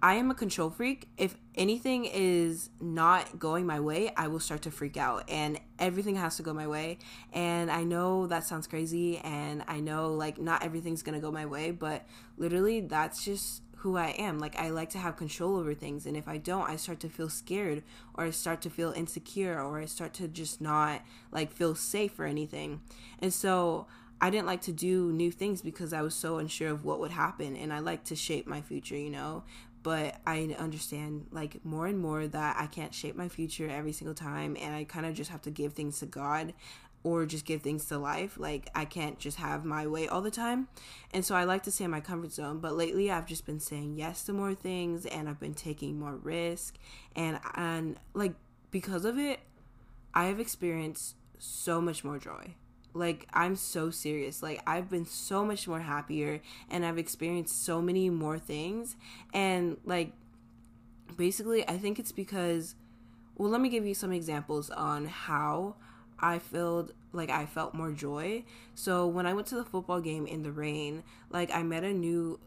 I 0.00 0.14
am 0.14 0.30
a 0.30 0.34
control 0.34 0.70
freak. 0.70 1.08
If 1.16 1.36
anything 1.56 2.04
is 2.04 2.70
not 2.80 3.38
going 3.38 3.66
my 3.66 3.80
way, 3.80 4.12
I 4.16 4.28
will 4.28 4.38
start 4.38 4.62
to 4.62 4.70
freak 4.70 4.96
out 4.96 5.24
and 5.28 5.58
everything 5.78 6.14
has 6.16 6.36
to 6.36 6.44
go 6.44 6.54
my 6.54 6.68
way. 6.68 6.98
And 7.32 7.68
I 7.68 7.82
know 7.82 8.28
that 8.28 8.44
sounds 8.44 8.68
crazy 8.68 9.18
and 9.18 9.64
I 9.66 9.80
know 9.80 10.12
like 10.14 10.38
not 10.38 10.62
everything's 10.62 11.02
going 11.02 11.16
to 11.16 11.20
go 11.20 11.32
my 11.32 11.46
way, 11.46 11.72
but 11.72 12.06
literally 12.36 12.80
that's 12.80 13.24
just 13.24 13.62
who 13.78 13.96
I 13.96 14.10
am. 14.10 14.38
Like 14.38 14.56
I 14.56 14.70
like 14.70 14.90
to 14.90 14.98
have 14.98 15.16
control 15.16 15.56
over 15.56 15.74
things 15.74 16.06
and 16.06 16.16
if 16.16 16.28
I 16.28 16.38
don't, 16.38 16.70
I 16.70 16.76
start 16.76 17.00
to 17.00 17.08
feel 17.08 17.28
scared 17.28 17.82
or 18.14 18.24
I 18.24 18.30
start 18.30 18.62
to 18.62 18.70
feel 18.70 18.92
insecure 18.92 19.60
or 19.60 19.80
I 19.80 19.86
start 19.86 20.14
to 20.14 20.28
just 20.28 20.60
not 20.60 21.02
like 21.32 21.52
feel 21.52 21.74
safe 21.74 22.20
or 22.20 22.24
anything. 22.24 22.82
And 23.18 23.34
so 23.34 23.86
I 24.20 24.30
didn't 24.30 24.46
like 24.46 24.62
to 24.62 24.72
do 24.72 25.12
new 25.12 25.30
things 25.30 25.62
because 25.62 25.92
I 25.92 26.02
was 26.02 26.14
so 26.14 26.38
unsure 26.38 26.70
of 26.70 26.84
what 26.84 26.98
would 26.98 27.12
happen 27.12 27.54
and 27.54 27.72
I 27.72 27.78
like 27.78 28.02
to 28.04 28.16
shape 28.16 28.48
my 28.48 28.60
future, 28.60 28.96
you 28.96 29.10
know. 29.10 29.44
But 29.88 30.16
I 30.26 30.54
understand 30.58 31.28
like 31.30 31.64
more 31.64 31.86
and 31.86 31.98
more 31.98 32.26
that 32.26 32.56
I 32.60 32.66
can't 32.66 32.92
shape 32.92 33.16
my 33.16 33.30
future 33.30 33.70
every 33.70 33.92
single 33.92 34.14
time 34.14 34.54
and 34.60 34.74
I 34.74 34.84
kind 34.84 35.06
of 35.06 35.14
just 35.14 35.30
have 35.30 35.40
to 35.42 35.50
give 35.50 35.72
things 35.72 36.00
to 36.00 36.04
God 36.04 36.52
or 37.04 37.24
just 37.24 37.46
give 37.46 37.62
things 37.62 37.86
to 37.86 37.96
life. 37.96 38.36
Like 38.38 38.68
I 38.74 38.84
can't 38.84 39.18
just 39.18 39.38
have 39.38 39.64
my 39.64 39.86
way 39.86 40.06
all 40.06 40.20
the 40.20 40.30
time. 40.30 40.68
And 41.14 41.24
so 41.24 41.34
I 41.34 41.44
like 41.44 41.62
to 41.62 41.70
stay 41.70 41.84
in 41.84 41.90
my 41.90 42.00
comfort 42.00 42.32
zone, 42.32 42.58
but 42.58 42.74
lately 42.74 43.10
I've 43.10 43.24
just 43.24 43.46
been 43.46 43.60
saying 43.60 43.96
yes 43.96 44.24
to 44.24 44.34
more 44.34 44.54
things 44.54 45.06
and 45.06 45.26
I've 45.26 45.40
been 45.40 45.54
taking 45.54 45.98
more 45.98 46.16
risk 46.16 46.76
and 47.16 47.40
and 47.54 47.96
like 48.12 48.34
because 48.70 49.06
of 49.06 49.18
it 49.18 49.40
I 50.12 50.26
have 50.26 50.38
experienced 50.38 51.16
so 51.38 51.80
much 51.80 52.04
more 52.04 52.18
joy. 52.18 52.56
Like 52.98 53.26
I'm 53.32 53.56
so 53.56 53.90
serious. 53.90 54.42
Like 54.42 54.60
I've 54.66 54.90
been 54.90 55.06
so 55.06 55.44
much 55.44 55.68
more 55.68 55.80
happier 55.80 56.40
and 56.70 56.84
I've 56.84 56.98
experienced 56.98 57.64
so 57.64 57.80
many 57.80 58.10
more 58.10 58.38
things 58.38 58.96
and 59.32 59.76
like 59.84 60.12
basically 61.16 61.66
I 61.68 61.78
think 61.78 61.98
it's 61.98 62.12
because 62.12 62.74
well 63.36 63.50
let 63.50 63.60
me 63.60 63.68
give 63.68 63.86
you 63.86 63.94
some 63.94 64.12
examples 64.12 64.68
on 64.70 65.06
how 65.06 65.76
I 66.20 66.38
felt 66.40 66.90
like 67.12 67.30
I 67.30 67.46
felt 67.46 67.74
more 67.74 67.92
joy. 67.92 68.44
So 68.74 69.06
when 69.06 69.26
I 69.26 69.34
went 69.34 69.46
to 69.48 69.54
the 69.54 69.64
football 69.64 70.00
game 70.00 70.26
in 70.26 70.42
the 70.42 70.50
rain, 70.50 71.04
like 71.30 71.54
I 71.54 71.62
met 71.62 71.84
a 71.84 71.92
new 71.92 72.40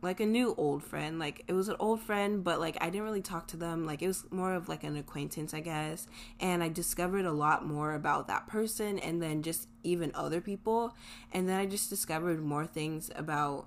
like 0.00 0.20
a 0.20 0.26
new 0.26 0.54
old 0.56 0.82
friend. 0.84 1.18
Like 1.18 1.44
it 1.48 1.52
was 1.52 1.68
an 1.68 1.76
old 1.78 2.00
friend, 2.00 2.44
but 2.44 2.60
like 2.60 2.76
I 2.80 2.90
didn't 2.90 3.04
really 3.04 3.22
talk 3.22 3.48
to 3.48 3.56
them. 3.56 3.84
Like 3.84 4.02
it 4.02 4.06
was 4.06 4.24
more 4.30 4.54
of 4.54 4.68
like 4.68 4.84
an 4.84 4.96
acquaintance, 4.96 5.52
I 5.52 5.60
guess. 5.60 6.06
And 6.40 6.62
I 6.62 6.68
discovered 6.68 7.24
a 7.24 7.32
lot 7.32 7.66
more 7.66 7.94
about 7.94 8.28
that 8.28 8.46
person 8.46 8.98
and 8.98 9.22
then 9.22 9.42
just 9.42 9.68
even 9.82 10.12
other 10.14 10.40
people. 10.40 10.94
And 11.32 11.48
then 11.48 11.58
I 11.58 11.66
just 11.66 11.90
discovered 11.90 12.42
more 12.42 12.66
things 12.66 13.10
about 13.16 13.66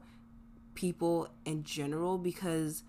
people 0.74 1.28
in 1.46 1.64
general 1.64 2.18
because 2.18 2.84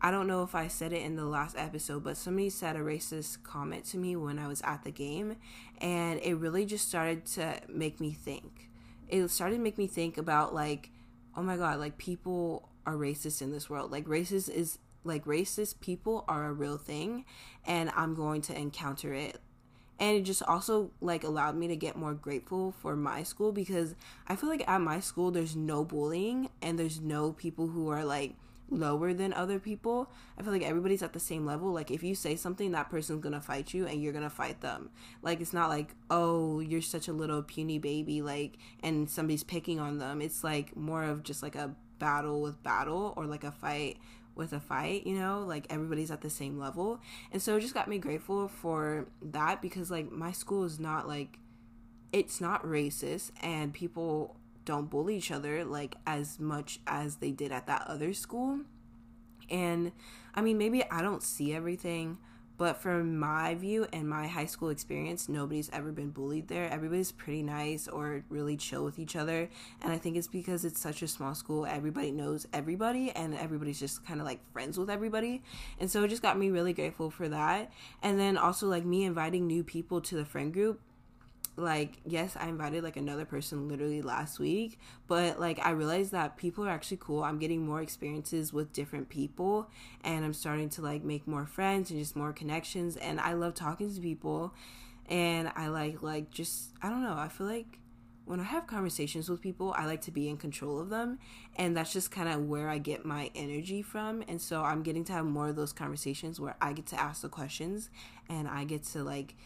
I 0.00 0.10
don't 0.10 0.26
know 0.26 0.42
if 0.42 0.54
I 0.54 0.68
said 0.68 0.92
it 0.92 1.02
in 1.02 1.16
the 1.16 1.24
last 1.24 1.56
episode, 1.58 2.04
but 2.04 2.16
somebody 2.16 2.50
said 2.50 2.76
a 2.76 2.80
racist 2.80 3.42
comment 3.42 3.84
to 3.86 3.98
me 3.98 4.14
when 4.14 4.38
I 4.38 4.46
was 4.46 4.60
at 4.62 4.84
the 4.84 4.90
game, 4.90 5.36
and 5.80 6.20
it 6.20 6.34
really 6.34 6.66
just 6.66 6.86
started 6.86 7.24
to 7.26 7.60
make 7.66 7.98
me 7.98 8.12
think. 8.12 8.68
It 9.08 9.26
started 9.28 9.56
to 9.56 9.62
make 9.62 9.78
me 9.78 9.86
think 9.86 10.18
about 10.18 10.54
like, 10.54 10.90
oh 11.34 11.42
my 11.42 11.56
god, 11.56 11.78
like 11.78 11.96
people 11.96 12.68
are 12.86 12.94
racist 12.94 13.42
in 13.42 13.52
this 13.52 13.68
world. 13.68 13.90
Like 13.90 14.06
racist 14.06 14.48
is 14.48 14.78
like 15.04 15.24
racist 15.24 15.80
people 15.80 16.24
are 16.28 16.46
a 16.46 16.52
real 16.52 16.78
thing, 16.78 17.24
and 17.66 17.90
I'm 17.96 18.14
going 18.14 18.42
to 18.42 18.58
encounter 18.58 19.12
it. 19.12 19.40
And 19.98 20.16
it 20.16 20.22
just 20.22 20.42
also 20.42 20.90
like 21.00 21.24
allowed 21.24 21.56
me 21.56 21.68
to 21.68 21.76
get 21.76 21.96
more 21.96 22.14
grateful 22.14 22.72
for 22.72 22.96
my 22.96 23.22
school 23.22 23.50
because 23.50 23.94
I 24.28 24.36
feel 24.36 24.50
like 24.50 24.68
at 24.68 24.80
my 24.80 25.00
school 25.00 25.30
there's 25.30 25.56
no 25.56 25.84
bullying 25.84 26.50
and 26.60 26.78
there's 26.78 27.00
no 27.00 27.32
people 27.32 27.68
who 27.68 27.88
are 27.88 28.04
like 28.04 28.34
lower 28.70 29.14
than 29.14 29.32
other 29.32 29.58
people. 29.58 30.10
I 30.38 30.42
feel 30.42 30.52
like 30.52 30.62
everybody's 30.62 31.02
at 31.02 31.12
the 31.14 31.20
same 31.20 31.46
level. 31.46 31.72
Like 31.72 31.90
if 31.90 32.02
you 32.02 32.14
say 32.14 32.36
something, 32.36 32.72
that 32.72 32.90
person's 32.90 33.22
gonna 33.22 33.40
fight 33.40 33.72
you 33.72 33.86
and 33.86 34.02
you're 34.02 34.12
gonna 34.12 34.28
fight 34.28 34.60
them. 34.60 34.90
Like 35.22 35.40
it's 35.40 35.54
not 35.54 35.70
like, 35.70 35.94
oh, 36.10 36.60
you're 36.60 36.82
such 36.82 37.08
a 37.08 37.12
little 37.12 37.42
puny 37.42 37.78
baby, 37.78 38.20
like 38.20 38.58
and 38.82 39.08
somebody's 39.08 39.44
picking 39.44 39.80
on 39.80 39.98
them. 39.98 40.20
It's 40.20 40.44
like 40.44 40.76
more 40.76 41.04
of 41.04 41.22
just 41.22 41.42
like 41.42 41.54
a 41.54 41.74
battle 41.98 42.40
with 42.40 42.62
battle 42.62 43.14
or 43.16 43.26
like 43.26 43.44
a 43.44 43.52
fight 43.52 43.98
with 44.34 44.52
a 44.52 44.60
fight, 44.60 45.06
you 45.06 45.18
know, 45.18 45.44
like 45.46 45.66
everybody's 45.70 46.10
at 46.10 46.20
the 46.20 46.30
same 46.30 46.58
level. 46.58 47.00
And 47.32 47.40
so 47.40 47.56
it 47.56 47.60
just 47.60 47.74
got 47.74 47.88
me 47.88 47.98
grateful 47.98 48.48
for 48.48 49.06
that 49.22 49.62
because 49.62 49.90
like 49.90 50.12
my 50.12 50.30
school 50.30 50.64
is 50.64 50.78
not 50.78 51.08
like 51.08 51.38
it's 52.12 52.40
not 52.40 52.62
racist 52.62 53.32
and 53.42 53.72
people 53.72 54.36
don't 54.64 54.90
bully 54.90 55.16
each 55.16 55.30
other 55.30 55.64
like 55.64 55.96
as 56.06 56.38
much 56.38 56.80
as 56.86 57.16
they 57.16 57.30
did 57.30 57.50
at 57.50 57.66
that 57.66 57.86
other 57.86 58.12
school. 58.12 58.60
And 59.48 59.92
I 60.34 60.42
mean, 60.42 60.58
maybe 60.58 60.84
I 60.90 61.02
don't 61.02 61.22
see 61.22 61.54
everything, 61.54 62.18
but 62.58 62.80
from 62.80 63.18
my 63.18 63.54
view 63.54 63.86
and 63.92 64.08
my 64.08 64.26
high 64.26 64.46
school 64.46 64.70
experience, 64.70 65.28
nobody's 65.28 65.70
ever 65.70 65.92
been 65.92 66.10
bullied 66.10 66.48
there. 66.48 66.70
Everybody's 66.70 67.12
pretty 67.12 67.42
nice 67.42 67.88
or 67.88 68.24
really 68.28 68.56
chill 68.56 68.84
with 68.84 68.98
each 68.98 69.16
other. 69.16 69.48
And 69.82 69.92
I 69.92 69.98
think 69.98 70.16
it's 70.16 70.28
because 70.28 70.64
it's 70.64 70.80
such 70.80 71.02
a 71.02 71.08
small 71.08 71.34
school, 71.34 71.66
everybody 71.66 72.10
knows 72.10 72.46
everybody 72.52 73.10
and 73.10 73.34
everybody's 73.34 73.80
just 73.80 74.04
kind 74.06 74.20
of 74.20 74.26
like 74.26 74.40
friends 74.52 74.78
with 74.78 74.88
everybody. 74.88 75.42
And 75.78 75.90
so 75.90 76.02
it 76.04 76.08
just 76.08 76.22
got 76.22 76.38
me 76.38 76.50
really 76.50 76.72
grateful 76.72 77.10
for 77.10 77.28
that. 77.28 77.72
And 78.02 78.18
then 78.18 78.38
also 78.38 78.66
like 78.66 78.84
me 78.84 79.04
inviting 79.04 79.46
new 79.46 79.62
people 79.62 80.00
to 80.02 80.16
the 80.16 80.24
friend 80.24 80.52
group 80.52 80.80
like 81.56 81.94
yes 82.04 82.36
i 82.38 82.48
invited 82.48 82.84
like 82.84 82.96
another 82.96 83.24
person 83.24 83.68
literally 83.68 84.02
last 84.02 84.38
week 84.38 84.78
but 85.06 85.40
like 85.40 85.58
i 85.64 85.70
realized 85.70 86.12
that 86.12 86.36
people 86.36 86.64
are 86.64 86.70
actually 86.70 86.98
cool. 86.98 87.22
I'm 87.22 87.38
getting 87.38 87.66
more 87.66 87.80
experiences 87.80 88.52
with 88.52 88.72
different 88.72 89.08
people 89.08 89.70
and 90.04 90.24
i'm 90.24 90.34
starting 90.34 90.68
to 90.70 90.82
like 90.82 91.02
make 91.02 91.26
more 91.26 91.46
friends 91.46 91.90
and 91.90 91.98
just 91.98 92.14
more 92.14 92.32
connections 92.32 92.96
and 92.96 93.20
i 93.20 93.32
love 93.32 93.54
talking 93.54 93.92
to 93.92 94.00
people 94.00 94.52
and 95.08 95.50
i 95.56 95.68
like 95.68 96.02
like 96.02 96.30
just 96.30 96.70
i 96.82 96.90
don't 96.90 97.02
know 97.02 97.14
i 97.16 97.28
feel 97.28 97.46
like 97.46 97.78
when 98.26 98.40
i 98.40 98.44
have 98.44 98.66
conversations 98.66 99.28
with 99.28 99.40
people 99.40 99.72
i 99.78 99.86
like 99.86 100.02
to 100.02 100.10
be 100.10 100.28
in 100.28 100.36
control 100.36 100.78
of 100.78 100.90
them 100.90 101.18
and 101.56 101.76
that's 101.76 101.92
just 101.92 102.10
kind 102.10 102.28
of 102.28 102.46
where 102.46 102.68
i 102.68 102.76
get 102.76 103.04
my 103.04 103.30
energy 103.34 103.80
from 103.80 104.22
and 104.28 104.40
so 104.42 104.62
i'm 104.62 104.82
getting 104.82 105.04
to 105.04 105.12
have 105.12 105.24
more 105.24 105.48
of 105.48 105.56
those 105.56 105.72
conversations 105.72 106.38
where 106.38 106.56
i 106.60 106.72
get 106.72 106.86
to 106.86 107.00
ask 107.00 107.22
the 107.22 107.28
questions 107.28 107.88
and 108.28 108.48
i 108.48 108.64
get 108.64 108.82
to 108.82 109.02
like 109.02 109.36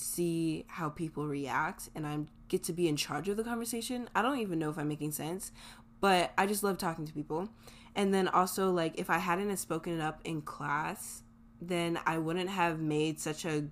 see 0.00 0.64
how 0.68 0.88
people 0.88 1.26
react 1.26 1.88
and 1.94 2.06
I 2.06 2.18
get 2.48 2.62
to 2.64 2.72
be 2.72 2.88
in 2.88 2.96
charge 2.96 3.28
of 3.28 3.36
the 3.36 3.44
conversation. 3.44 4.08
I 4.14 4.22
don't 4.22 4.38
even 4.38 4.58
know 4.58 4.70
if 4.70 4.78
I'm 4.78 4.88
making 4.88 5.12
sense, 5.12 5.52
but 6.00 6.32
I 6.38 6.46
just 6.46 6.62
love 6.62 6.78
talking 6.78 7.06
to 7.06 7.12
people. 7.12 7.48
And 7.94 8.12
then 8.12 8.28
also 8.28 8.70
like 8.70 8.98
if 8.98 9.10
I 9.10 9.18
hadn't 9.18 9.50
have 9.50 9.58
spoken 9.58 9.94
it 9.94 10.02
up 10.02 10.20
in 10.24 10.42
class, 10.42 11.22
then 11.60 11.98
I 12.06 12.18
wouldn't 12.18 12.50
have 12.50 12.80
made 12.80 13.18
such 13.20 13.44
a 13.44 13.64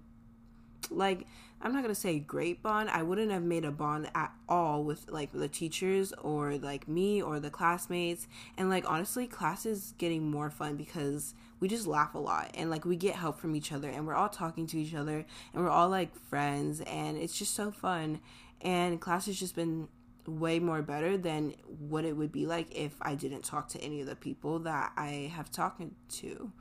like 0.90 1.26
I'm 1.64 1.72
not 1.72 1.80
gonna 1.80 1.94
say 1.94 2.18
great 2.18 2.62
bond. 2.62 2.90
I 2.90 3.02
wouldn't 3.02 3.32
have 3.32 3.42
made 3.42 3.64
a 3.64 3.70
bond 3.70 4.10
at 4.14 4.30
all 4.50 4.84
with 4.84 5.06
like 5.08 5.32
the 5.32 5.48
teachers 5.48 6.12
or 6.20 6.58
like 6.58 6.86
me 6.86 7.22
or 7.22 7.40
the 7.40 7.48
classmates. 7.48 8.28
And 8.58 8.68
like 8.68 8.84
honestly, 8.88 9.26
class 9.26 9.64
is 9.64 9.94
getting 9.96 10.30
more 10.30 10.50
fun 10.50 10.76
because 10.76 11.32
we 11.60 11.68
just 11.68 11.86
laugh 11.86 12.14
a 12.14 12.18
lot 12.18 12.50
and 12.52 12.68
like 12.68 12.84
we 12.84 12.96
get 12.96 13.14
help 13.14 13.40
from 13.40 13.56
each 13.56 13.72
other 13.72 13.88
and 13.88 14.06
we're 14.06 14.14
all 14.14 14.28
talking 14.28 14.66
to 14.66 14.78
each 14.78 14.94
other 14.94 15.24
and 15.54 15.64
we're 15.64 15.70
all 15.70 15.88
like 15.88 16.14
friends 16.14 16.82
and 16.82 17.16
it's 17.16 17.38
just 17.38 17.54
so 17.54 17.70
fun. 17.70 18.20
And 18.60 19.00
class 19.00 19.24
has 19.24 19.40
just 19.40 19.56
been 19.56 19.88
way 20.26 20.58
more 20.58 20.82
better 20.82 21.16
than 21.16 21.54
what 21.66 22.04
it 22.04 22.14
would 22.14 22.30
be 22.30 22.44
like 22.44 22.76
if 22.76 22.92
I 23.00 23.14
didn't 23.14 23.42
talk 23.42 23.70
to 23.70 23.80
any 23.80 24.02
of 24.02 24.06
the 24.06 24.16
people 24.16 24.58
that 24.60 24.92
I 24.98 25.32
have 25.34 25.50
talking 25.50 25.94
to. 26.16 26.52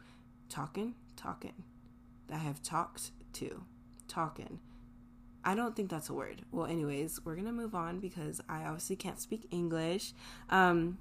Talking? 0.47 0.95
Talking. 1.17 1.63
That 2.27 2.35
I 2.35 2.43
have 2.43 2.63
talked 2.63 3.11
to. 3.33 3.63
Talking 4.07 4.59
I 5.45 5.55
don't 5.55 5.75
think 5.75 5.89
that's 5.89 6.09
a 6.09 6.13
word. 6.13 6.41
Well, 6.51 6.65
anyways, 6.65 7.21
we're 7.25 7.35
gonna 7.35 7.51
move 7.51 7.75
on 7.75 7.99
because 7.99 8.41
I 8.47 8.63
obviously 8.63 8.95
can't 8.95 9.19
speak 9.19 9.47
English. 9.51 10.13
Um, 10.49 10.97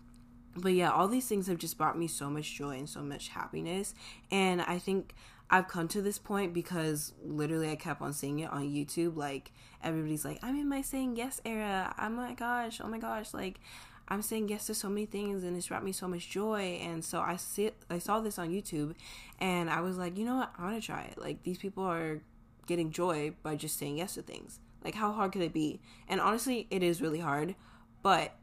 but 0.56 0.72
yeah, 0.74 0.90
all 0.90 1.08
these 1.08 1.26
things 1.26 1.46
have 1.46 1.58
just 1.58 1.78
brought 1.78 1.98
me 1.98 2.06
so 2.06 2.28
much 2.28 2.54
joy 2.54 2.76
and 2.76 2.88
so 2.88 3.00
much 3.00 3.28
happiness. 3.28 3.94
And 4.30 4.60
I 4.62 4.78
think 4.78 5.14
I've 5.50 5.68
come 5.68 5.88
to 5.88 6.02
this 6.02 6.18
point 6.18 6.52
because 6.52 7.12
literally 7.24 7.70
I 7.70 7.76
kept 7.76 8.02
on 8.02 8.12
seeing 8.12 8.40
it 8.40 8.50
on 8.50 8.62
YouTube. 8.62 9.16
Like 9.16 9.52
everybody's 9.82 10.24
like, 10.24 10.38
I'm 10.42 10.58
in 10.58 10.68
my 10.68 10.82
saying 10.82 11.16
yes 11.16 11.40
era. 11.44 11.94
Oh 11.98 12.08
my 12.08 12.34
gosh, 12.34 12.80
oh 12.82 12.88
my 12.88 12.98
gosh, 12.98 13.32
like 13.32 13.60
I'm 14.08 14.22
saying 14.22 14.48
yes 14.48 14.66
to 14.66 14.74
so 14.74 14.88
many 14.88 15.06
things 15.06 15.44
and 15.44 15.56
it's 15.56 15.68
brought 15.68 15.84
me 15.84 15.92
so 15.92 16.08
much 16.08 16.28
joy. 16.28 16.80
And 16.82 17.04
so 17.04 17.20
I 17.20 17.36
see 17.36 17.70
I 17.90 17.98
saw 17.98 18.20
this 18.20 18.38
on 18.38 18.50
YouTube 18.50 18.94
and 19.38 19.70
I 19.70 19.80
was 19.80 19.96
like, 19.96 20.18
you 20.18 20.24
know 20.24 20.36
what, 20.36 20.52
I 20.58 20.64
wanna 20.64 20.80
try 20.80 21.02
it. 21.02 21.18
Like 21.18 21.42
these 21.44 21.58
people 21.58 21.84
are 21.84 22.20
getting 22.66 22.90
joy 22.90 23.34
by 23.42 23.56
just 23.56 23.78
saying 23.78 23.98
yes 23.98 24.14
to 24.14 24.22
things. 24.22 24.60
Like, 24.84 24.94
how 24.94 25.12
hard 25.12 25.32
could 25.32 25.42
it 25.42 25.52
be? 25.52 25.80
And 26.08 26.20
honestly, 26.20 26.66
it 26.70 26.82
is 26.82 27.00
really 27.00 27.20
hard, 27.20 27.54
but 28.02 28.36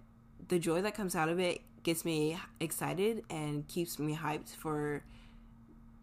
the 0.48 0.60
joy 0.60 0.82
that 0.82 0.96
comes 0.96 1.16
out 1.16 1.30
of 1.30 1.40
it 1.40 1.62
gets 1.84 2.06
me 2.06 2.38
excited 2.60 3.24
and 3.30 3.68
keeps 3.68 4.00
me 4.00 4.16
hyped 4.16 4.56
for 4.56 5.04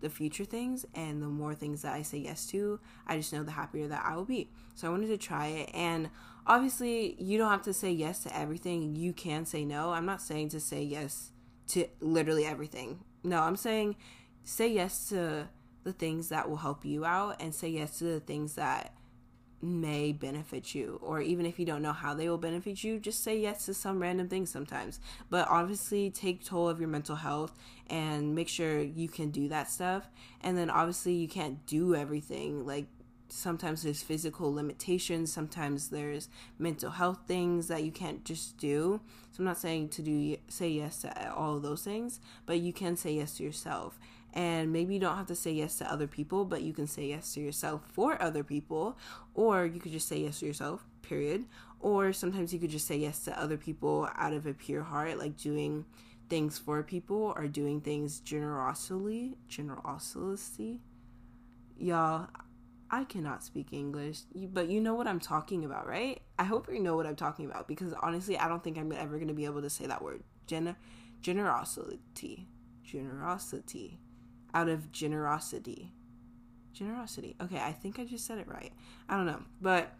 the 0.00 0.10
future 0.10 0.44
things 0.44 0.84
and 0.94 1.22
the 1.22 1.26
more 1.26 1.54
things 1.54 1.82
that 1.82 1.94
I 1.94 2.02
say 2.02 2.18
yes 2.18 2.46
to, 2.48 2.80
I 3.06 3.16
just 3.16 3.32
know 3.32 3.42
the 3.42 3.52
happier 3.52 3.88
that 3.88 4.04
I 4.04 4.14
will 4.14 4.24
be. 4.24 4.50
So 4.74 4.88
I 4.88 4.90
wanted 4.90 5.08
to 5.08 5.16
try 5.16 5.46
it 5.48 5.70
and 5.72 6.10
obviously 6.46 7.16
you 7.18 7.38
don't 7.38 7.50
have 7.50 7.62
to 7.62 7.72
say 7.72 7.90
yes 7.90 8.22
to 8.24 8.36
everything. 8.36 8.94
You 8.94 9.12
can 9.12 9.46
say 9.46 9.64
no. 9.64 9.90
I'm 9.90 10.06
not 10.06 10.20
saying 10.22 10.50
to 10.50 10.60
say 10.60 10.82
yes 10.82 11.32
to 11.68 11.86
literally 12.00 12.44
everything. 12.44 13.00
No, 13.24 13.40
I'm 13.40 13.56
saying 13.56 13.96
say 14.44 14.68
yes 14.68 15.08
to 15.08 15.48
the 15.86 15.92
things 15.92 16.30
that 16.30 16.50
will 16.50 16.56
help 16.56 16.84
you 16.84 17.04
out 17.04 17.40
and 17.40 17.54
say 17.54 17.68
yes 17.68 17.98
to 17.98 18.04
the 18.04 18.18
things 18.18 18.56
that 18.56 18.92
may 19.62 20.10
benefit 20.12 20.74
you. 20.74 20.98
Or 21.00 21.20
even 21.20 21.46
if 21.46 21.60
you 21.60 21.64
don't 21.64 21.80
know 21.80 21.92
how 21.92 22.12
they 22.12 22.28
will 22.28 22.38
benefit 22.38 22.82
you 22.82 22.98
just 22.98 23.22
say 23.22 23.38
yes 23.38 23.66
to 23.66 23.74
some 23.74 24.02
random 24.02 24.28
things 24.28 24.50
sometimes. 24.50 24.98
But 25.30 25.48
obviously 25.48 26.10
take 26.10 26.44
toll 26.44 26.68
of 26.68 26.80
your 26.80 26.88
mental 26.88 27.14
health 27.14 27.56
and 27.88 28.34
make 28.34 28.48
sure 28.48 28.80
you 28.80 29.08
can 29.08 29.30
do 29.30 29.48
that 29.48 29.70
stuff. 29.70 30.10
And 30.40 30.58
then 30.58 30.70
obviously 30.70 31.14
you 31.14 31.28
can't 31.28 31.64
do 31.66 31.94
everything. 31.94 32.66
Like 32.66 32.86
sometimes 33.28 33.84
there's 33.84 34.02
physical 34.02 34.52
limitations. 34.52 35.32
Sometimes 35.32 35.90
there's 35.90 36.28
mental 36.58 36.90
health 36.90 37.20
things 37.28 37.68
that 37.68 37.84
you 37.84 37.92
can't 37.92 38.24
just 38.24 38.58
do. 38.58 39.00
So 39.36 39.42
i'm 39.42 39.44
not 39.44 39.58
saying 39.58 39.90
to 39.90 40.02
do 40.02 40.38
say 40.48 40.70
yes 40.70 41.02
to 41.02 41.34
all 41.34 41.56
of 41.56 41.62
those 41.62 41.82
things 41.82 42.20
but 42.46 42.58
you 42.58 42.72
can 42.72 42.96
say 42.96 43.12
yes 43.12 43.36
to 43.36 43.42
yourself 43.42 43.98
and 44.36 44.70
maybe 44.70 44.92
you 44.92 45.00
don't 45.00 45.16
have 45.16 45.26
to 45.26 45.34
say 45.34 45.50
yes 45.50 45.76
to 45.76 45.90
other 45.90 46.06
people 46.06 46.44
but 46.44 46.62
you 46.62 46.72
can 46.72 46.86
say 46.86 47.06
yes 47.06 47.32
to 47.32 47.40
yourself 47.40 47.80
for 47.90 48.22
other 48.22 48.44
people 48.44 48.96
or 49.34 49.64
you 49.64 49.80
could 49.80 49.90
just 49.90 50.06
say 50.06 50.18
yes 50.18 50.38
to 50.38 50.46
yourself 50.46 50.86
period 51.02 51.46
or 51.80 52.12
sometimes 52.12 52.52
you 52.52 52.60
could 52.60 52.70
just 52.70 52.86
say 52.86 52.96
yes 52.96 53.20
to 53.24 53.40
other 53.40 53.56
people 53.56 54.08
out 54.16 54.32
of 54.32 54.46
a 54.46 54.52
pure 54.52 54.82
heart 54.82 55.18
like 55.18 55.36
doing 55.36 55.84
things 56.28 56.58
for 56.58 56.82
people 56.82 57.32
or 57.34 57.48
doing 57.48 57.80
things 57.80 58.20
generosity 58.20 59.36
generosity 59.48 60.80
y'all 61.78 62.28
I 62.88 63.02
cannot 63.02 63.42
speak 63.42 63.72
English, 63.72 64.20
but 64.52 64.68
you 64.68 64.80
know 64.80 64.94
what 64.94 65.08
I'm 65.08 65.18
talking 65.18 65.64
about, 65.64 65.88
right? 65.88 66.22
I 66.38 66.44
hope 66.44 66.68
you 66.72 66.78
know 66.78 66.94
what 66.94 67.04
I'm 67.04 67.16
talking 67.16 67.44
about 67.44 67.66
because 67.66 67.92
honestly, 68.00 68.38
I 68.38 68.46
don't 68.46 68.62
think 68.62 68.78
I'm 68.78 68.92
ever 68.92 69.16
going 69.16 69.26
to 69.26 69.34
be 69.34 69.44
able 69.44 69.62
to 69.62 69.68
say 69.68 69.86
that 69.86 70.02
word. 70.02 70.22
Gen- 70.46 70.76
generosity. 71.20 72.46
Generosity. 72.84 73.98
Out 74.54 74.68
of 74.68 74.92
generosity. 74.92 75.92
Generosity. 76.72 77.36
Okay, 77.40 77.58
I 77.58 77.72
think 77.72 77.98
I 77.98 78.04
just 78.04 78.26
said 78.26 78.38
it 78.38 78.48
right. 78.48 78.72
I 79.08 79.16
don't 79.16 79.26
know. 79.26 79.42
But 79.60 79.92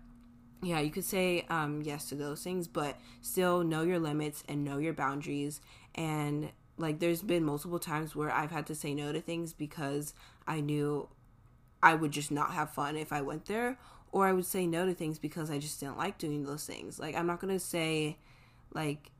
yeah, 0.62 0.80
you 0.80 0.90
could 0.90 1.04
say 1.04 1.44
um, 1.48 1.82
yes 1.82 2.08
to 2.08 2.14
those 2.14 2.42
things, 2.42 2.66
but 2.68 2.96
still 3.20 3.62
know 3.62 3.82
your 3.82 3.98
limits 3.98 4.42
and 4.48 4.64
know 4.64 4.78
your 4.78 4.92
boundaries. 4.92 5.60
And 5.94 6.50
like, 6.78 6.98
there's 6.98 7.22
been 7.22 7.44
multiple 7.44 7.78
times 7.78 8.16
where 8.16 8.30
I've 8.30 8.50
had 8.50 8.66
to 8.66 8.74
say 8.74 8.94
no 8.94 9.12
to 9.12 9.20
things 9.20 9.52
because 9.52 10.14
I 10.46 10.60
knew 10.60 11.08
I 11.82 11.94
would 11.94 12.10
just 12.10 12.30
not 12.30 12.52
have 12.52 12.70
fun 12.70 12.96
if 12.96 13.12
I 13.12 13.20
went 13.20 13.46
there, 13.46 13.78
or 14.12 14.26
I 14.26 14.32
would 14.32 14.46
say 14.46 14.66
no 14.66 14.86
to 14.86 14.94
things 14.94 15.18
because 15.18 15.50
I 15.50 15.58
just 15.58 15.80
didn't 15.80 15.98
like 15.98 16.18
doing 16.18 16.44
those 16.44 16.64
things. 16.64 16.98
Like, 16.98 17.14
I'm 17.14 17.26
not 17.26 17.40
gonna 17.40 17.58
say, 17.58 18.18
like, 18.74 19.10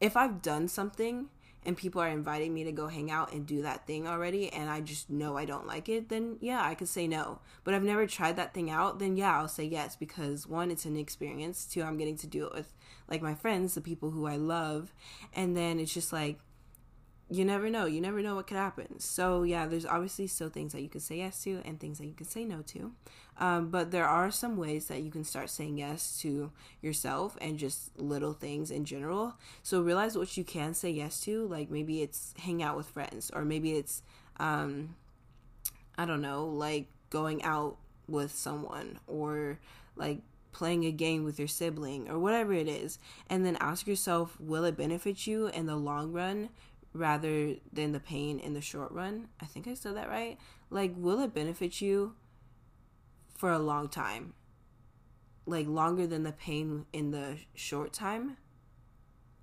if 0.00 0.16
I've 0.16 0.42
done 0.42 0.68
something 0.68 1.28
and 1.66 1.76
people 1.76 2.00
are 2.00 2.08
inviting 2.08 2.54
me 2.54 2.64
to 2.64 2.72
go 2.72 2.86
hang 2.86 3.10
out 3.10 3.32
and 3.32 3.44
do 3.44 3.62
that 3.62 3.86
thing 3.86 4.06
already 4.06 4.52
and 4.52 4.70
I 4.70 4.80
just 4.80 5.10
know 5.10 5.36
I 5.36 5.44
don't 5.44 5.66
like 5.66 5.88
it, 5.88 6.08
then 6.08 6.36
yeah, 6.40 6.62
I 6.62 6.74
could 6.74 6.88
say 6.88 7.06
no. 7.06 7.40
But 7.64 7.74
I've 7.74 7.82
never 7.82 8.06
tried 8.06 8.36
that 8.36 8.54
thing 8.54 8.70
out, 8.70 9.00
then 9.00 9.16
yeah, 9.16 9.36
I'll 9.36 9.48
say 9.48 9.64
yes 9.64 9.96
because 9.96 10.46
one, 10.46 10.70
it's 10.70 10.84
an 10.86 10.96
experience, 10.96 11.66
two, 11.66 11.82
I'm 11.82 11.98
getting 11.98 12.16
to 12.18 12.26
do 12.26 12.46
it 12.46 12.54
with 12.54 12.72
like 13.10 13.20
my 13.20 13.34
friends, 13.34 13.74
the 13.74 13.80
people 13.80 14.10
who 14.10 14.26
I 14.26 14.36
love, 14.36 14.92
and 15.34 15.56
then 15.56 15.78
it's 15.80 15.92
just 15.92 16.12
like 16.12 16.38
you 17.28 17.44
never 17.44 17.68
know. 17.68 17.86
You 17.86 18.00
never 18.00 18.22
know 18.22 18.36
what 18.36 18.46
could 18.46 18.56
happen. 18.56 19.00
So 19.00 19.42
yeah, 19.42 19.66
there's 19.66 19.86
obviously 19.86 20.28
still 20.28 20.48
things 20.48 20.72
that 20.72 20.82
you 20.82 20.88
can 20.88 21.00
say 21.00 21.16
yes 21.16 21.42
to 21.44 21.60
and 21.64 21.80
things 21.80 21.98
that 21.98 22.06
you 22.06 22.14
can 22.14 22.26
say 22.26 22.44
no 22.44 22.62
to. 22.62 22.92
Um, 23.38 23.68
but 23.68 23.90
there 23.90 24.06
are 24.06 24.30
some 24.30 24.56
ways 24.56 24.86
that 24.86 25.02
you 25.02 25.10
can 25.10 25.24
start 25.24 25.50
saying 25.50 25.76
yes 25.78 26.18
to 26.20 26.52
yourself 26.80 27.36
and 27.40 27.58
just 27.58 27.98
little 27.98 28.32
things 28.32 28.70
in 28.70 28.84
general. 28.84 29.34
So 29.62 29.80
realize 29.80 30.16
what 30.16 30.36
you 30.36 30.44
can 30.44 30.72
say 30.72 30.90
yes 30.90 31.20
to. 31.22 31.46
Like 31.48 31.70
maybe 31.70 32.00
it's 32.02 32.32
hang 32.38 32.62
out 32.62 32.76
with 32.76 32.88
friends, 32.88 33.30
or 33.34 33.44
maybe 33.44 33.72
it's 33.72 34.02
um, 34.38 34.94
I 35.98 36.06
don't 36.06 36.22
know, 36.22 36.46
like 36.46 36.86
going 37.10 37.42
out 37.42 37.76
with 38.08 38.32
someone, 38.32 39.00
or 39.08 39.58
like 39.96 40.20
playing 40.56 40.86
a 40.86 40.90
game 40.90 41.22
with 41.22 41.38
your 41.38 41.46
sibling 41.46 42.08
or 42.08 42.18
whatever 42.18 42.54
it 42.54 42.66
is 42.66 42.98
and 43.28 43.44
then 43.44 43.58
ask 43.60 43.86
yourself 43.86 44.40
will 44.40 44.64
it 44.64 44.74
benefit 44.74 45.26
you 45.26 45.48
in 45.48 45.66
the 45.66 45.76
long 45.76 46.12
run 46.12 46.48
rather 46.96 47.54
than 47.72 47.92
the 47.92 48.00
pain 48.00 48.38
in 48.38 48.54
the 48.54 48.60
short 48.60 48.90
run. 48.92 49.28
I 49.40 49.46
think 49.46 49.68
I 49.68 49.74
said 49.74 49.96
that 49.96 50.08
right. 50.08 50.38
Like, 50.70 50.92
will 50.96 51.20
it 51.20 51.34
benefit 51.34 51.80
you 51.80 52.14
for 53.34 53.52
a 53.52 53.58
long 53.58 53.88
time? 53.88 54.34
Like, 55.46 55.66
longer 55.66 56.06
than 56.06 56.22
the 56.22 56.32
pain 56.32 56.86
in 56.92 57.10
the 57.10 57.38
short 57.54 57.92
time? 57.92 58.36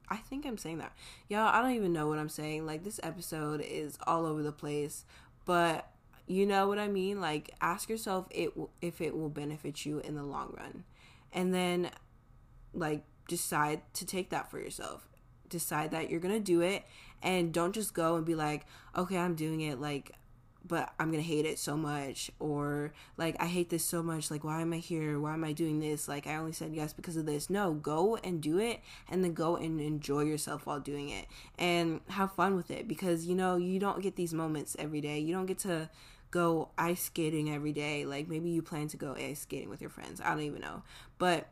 I 0.09 0.17
think 0.17 0.45
I'm 0.45 0.57
saying 0.57 0.79
that. 0.79 0.93
Y'all, 1.29 1.47
I 1.47 1.61
don't 1.61 1.71
even 1.71 1.93
know 1.93 2.07
what 2.07 2.19
I'm 2.19 2.29
saying. 2.29 2.65
Like, 2.65 2.83
this 2.83 2.99
episode 3.03 3.61
is 3.61 3.97
all 4.05 4.25
over 4.25 4.43
the 4.43 4.51
place, 4.51 5.05
but 5.45 5.89
you 6.27 6.45
know 6.45 6.67
what 6.67 6.79
I 6.79 6.87
mean? 6.87 7.21
Like, 7.21 7.51
ask 7.61 7.89
yourself 7.89 8.27
it 8.31 8.51
if 8.81 8.99
it 8.99 9.15
will 9.15 9.29
benefit 9.29 9.85
you 9.85 9.99
in 9.99 10.15
the 10.15 10.23
long 10.23 10.53
run. 10.57 10.83
And 11.31 11.53
then, 11.53 11.89
like, 12.73 13.03
decide 13.27 13.81
to 13.93 14.05
take 14.05 14.29
that 14.31 14.51
for 14.51 14.59
yourself 14.59 15.07
decide 15.53 15.91
that 15.91 16.09
you're 16.09 16.19
gonna 16.19 16.39
do 16.39 16.61
it 16.61 16.83
and 17.23 17.51
don't 17.51 17.73
just 17.73 17.93
go 17.93 18.15
and 18.15 18.25
be 18.25 18.35
like 18.35 18.65
okay 18.95 19.17
i'm 19.17 19.33
doing 19.33 19.61
it 19.61 19.79
like 19.79 20.11
but 20.65 20.93
i'm 20.99 21.11
gonna 21.11 21.21
hate 21.21 21.45
it 21.45 21.59
so 21.59 21.75
much 21.75 22.31
or 22.39 22.93
like 23.17 23.35
i 23.39 23.47
hate 23.47 23.69
this 23.69 23.83
so 23.83 24.01
much 24.01 24.31
like 24.31 24.43
why 24.43 24.61
am 24.61 24.73
i 24.73 24.77
here? 24.77 25.19
Why 25.19 25.33
am 25.33 25.43
i 25.43 25.51
doing 25.51 25.79
this? 25.79 26.07
Like 26.07 26.27
i 26.27 26.35
only 26.35 26.53
said 26.53 26.73
yes 26.73 26.93
because 26.93 27.17
of 27.17 27.25
this. 27.25 27.49
No 27.49 27.73
go 27.73 28.15
and 28.17 28.41
do 28.41 28.59
it 28.59 28.79
and 29.09 29.23
then 29.23 29.33
go 29.33 29.55
and 29.55 29.79
enjoy 29.81 30.21
yourself 30.21 30.65
while 30.65 30.79
doing 30.79 31.09
it 31.09 31.25
and 31.57 32.01
have 32.09 32.33
fun 32.33 32.55
with 32.55 32.71
it 32.71 32.87
because 32.87 33.25
you 33.25 33.35
know 33.35 33.57
you 33.57 33.79
don't 33.79 34.01
get 34.01 34.15
these 34.15 34.33
moments 34.33 34.75
every 34.79 35.01
day. 35.01 35.19
You 35.19 35.33
don't 35.33 35.45
get 35.45 35.59
to 35.59 35.89
go 36.31 36.69
ice 36.77 37.03
skating 37.03 37.51
every 37.51 37.73
day. 37.73 38.05
Like 38.05 38.27
maybe 38.27 38.49
you 38.49 38.61
plan 38.61 38.87
to 38.89 38.97
go 38.97 39.15
ice 39.15 39.41
skating 39.41 39.69
with 39.69 39.81
your 39.81 39.89
friends. 39.89 40.21
I 40.21 40.29
don't 40.29 40.41
even 40.41 40.61
know. 40.61 40.83
But 41.17 41.47